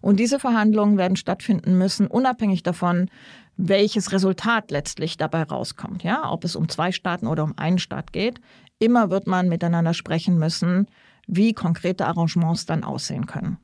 Und 0.00 0.20
diese 0.20 0.38
Verhandlungen 0.38 0.98
werden 0.98 1.16
stattfinden 1.16 1.76
müssen, 1.78 2.06
unabhängig 2.06 2.62
davon, 2.62 3.10
welches 3.56 4.12
Resultat 4.12 4.70
letztlich 4.70 5.16
dabei 5.16 5.42
rauskommt. 5.42 6.02
Ja, 6.02 6.30
ob 6.30 6.44
es 6.44 6.56
um 6.56 6.68
zwei 6.68 6.92
Staaten 6.92 7.26
oder 7.26 7.44
um 7.44 7.54
einen 7.56 7.78
Staat 7.78 8.12
geht. 8.12 8.40
Immer 8.78 9.10
wird 9.10 9.26
man 9.26 9.48
miteinander 9.48 9.94
sprechen 9.94 10.38
müssen, 10.38 10.86
wie 11.26 11.52
konkrete 11.54 12.06
Arrangements 12.06 12.66
dann 12.66 12.84
aussehen 12.84 13.26
können. 13.26 13.58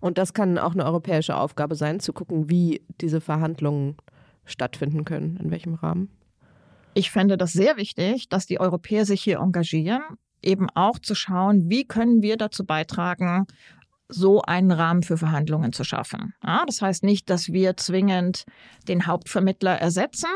Und 0.00 0.18
das 0.18 0.34
kann 0.34 0.58
auch 0.58 0.72
eine 0.72 0.84
europäische 0.84 1.36
Aufgabe 1.36 1.76
sein, 1.76 2.00
zu 2.00 2.12
gucken, 2.12 2.50
wie 2.50 2.82
diese 3.00 3.20
Verhandlungen 3.20 3.96
stattfinden 4.46 5.04
können, 5.04 5.36
in 5.36 5.50
welchem 5.50 5.74
Rahmen? 5.74 6.10
Ich 6.94 7.10
fände 7.10 7.36
das 7.36 7.52
sehr 7.52 7.76
wichtig, 7.76 8.28
dass 8.28 8.46
die 8.46 8.60
Europäer 8.60 9.04
sich 9.04 9.22
hier 9.22 9.38
engagieren, 9.38 10.02
eben 10.42 10.68
auch 10.70 10.98
zu 10.98 11.14
schauen, 11.14 11.68
wie 11.68 11.86
können 11.86 12.22
wir 12.22 12.36
dazu 12.36 12.64
beitragen, 12.64 13.46
so 14.08 14.42
einen 14.42 14.70
Rahmen 14.70 15.02
für 15.02 15.16
Verhandlungen 15.16 15.72
zu 15.72 15.82
schaffen. 15.82 16.34
Ja, 16.44 16.64
das 16.66 16.82
heißt 16.82 17.02
nicht, 17.02 17.30
dass 17.30 17.52
wir 17.52 17.76
zwingend 17.76 18.44
den 18.86 19.06
Hauptvermittler 19.06 19.72
ersetzen, 19.80 20.28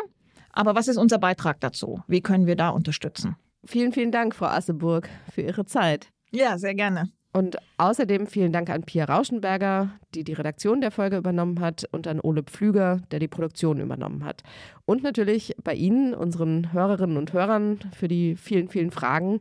Aber 0.59 0.74
was 0.74 0.88
ist 0.88 0.96
unser 0.96 1.18
Beitrag 1.18 1.61
dazu? 1.61 2.02
Wie 2.09 2.20
können 2.20 2.46
wir 2.46 2.56
da 2.56 2.70
unterstützen? 2.70 3.36
Vielen, 3.64 3.92
vielen 3.92 4.11
Dank, 4.11 4.34
Frau 4.34 4.46
Asseburg, 4.46 5.09
für 5.30 5.42
Ihre 5.42 5.66
Zeit. 5.66 6.09
Ja, 6.32 6.59
sehr 6.59 6.74
gerne. 6.74 7.12
Und 7.32 7.58
außerdem 7.76 8.26
vielen 8.26 8.52
Dank 8.52 8.70
an 8.70 8.82
Pia 8.82 9.04
Rauschenberger, 9.04 9.90
die 10.14 10.24
die 10.24 10.32
Redaktion 10.32 10.80
der 10.80 10.90
Folge 10.90 11.18
übernommen 11.18 11.60
hat, 11.60 11.84
und 11.92 12.06
an 12.06 12.20
Ole 12.20 12.42
Pflüger, 12.42 13.00
der 13.10 13.18
die 13.18 13.28
Produktion 13.28 13.80
übernommen 13.80 14.24
hat. 14.24 14.42
Und 14.86 15.02
natürlich 15.02 15.54
bei 15.62 15.74
Ihnen, 15.74 16.14
unseren 16.14 16.72
Hörerinnen 16.72 17.16
und 17.16 17.32
Hörern, 17.32 17.78
für 17.94 18.08
die 18.08 18.34
vielen, 18.34 18.68
vielen 18.68 18.90
Fragen, 18.90 19.40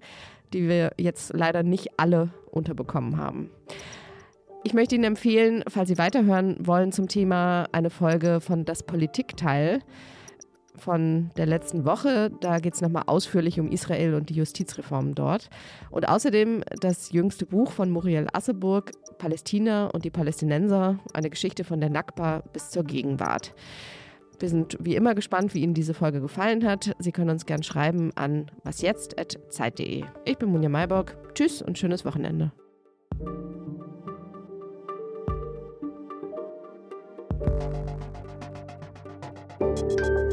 die 0.54 0.68
wir 0.68 0.92
jetzt 0.98 1.34
leider 1.34 1.64
nicht 1.64 1.98
alle 1.98 2.30
unterbekommen 2.52 3.18
haben. 3.18 3.50
Ich 4.64 4.74
möchte 4.74 4.96
Ihnen 4.96 5.06
empfehlen, 5.06 5.64
falls 5.70 5.88
Sie 5.88 5.98
weiterhören 5.98 6.58
wollen 6.60 6.92
zum 6.92 7.08
Thema, 7.08 7.68
eine 7.72 7.90
Folge 7.90 8.42
von 8.42 8.66
Das 8.66 8.84
Politikteil 8.84 9.80
von 10.78 11.32
der 11.38 11.46
letzten 11.46 11.86
Woche. 11.86 12.32
Da 12.42 12.60
geht 12.60 12.76
es 12.76 12.82
nochmal 12.82 13.04
ausführlich 13.08 13.60
um 13.60 13.70
Israel 13.70 14.14
und 14.14 14.30
die 14.30 14.36
Justizreformen 14.36 15.16
dort. 15.16 15.50
Und 15.92 16.08
außerdem 16.08 16.64
das 16.80 17.12
jüngste 17.12 17.46
Buch 17.46 17.72
von 17.72 17.90
Muriel 17.90 18.28
Asseburg, 18.34 18.92
Palästina 19.18 19.88
und 19.88 20.06
die 20.06 20.10
Palästinenser, 20.10 21.00
eine 21.14 21.30
Geschichte 21.30 21.64
von 21.64 21.80
der 21.80 21.90
Nakba 21.90 22.44
bis 22.54 22.70
zur 22.70 22.84
Gegenwart. 22.84 23.54
Wir 24.40 24.50
sind 24.50 24.78
wie 24.80 24.96
immer 24.96 25.16
gespannt, 25.16 25.56
wie 25.56 25.64
Ihnen 25.64 25.74
diese 25.74 25.96
Folge 25.96 26.22
gefallen 26.22 26.64
hat. 26.66 26.96
Sie 27.00 27.12
können 27.12 27.32
uns 27.32 27.46
gern 27.46 27.64
schreiben 27.64 28.12
an 28.16 28.52
wasjetzt.zeit.de. 28.64 30.04
Ich 30.26 30.38
bin 30.38 30.50
Munja 30.50 30.70
Maybock. 30.70 31.18
Tschüss 31.34 31.62
und 31.62 31.78
schönes 31.78 32.06
Wochenende. 32.06 32.52
Thank 39.60 40.27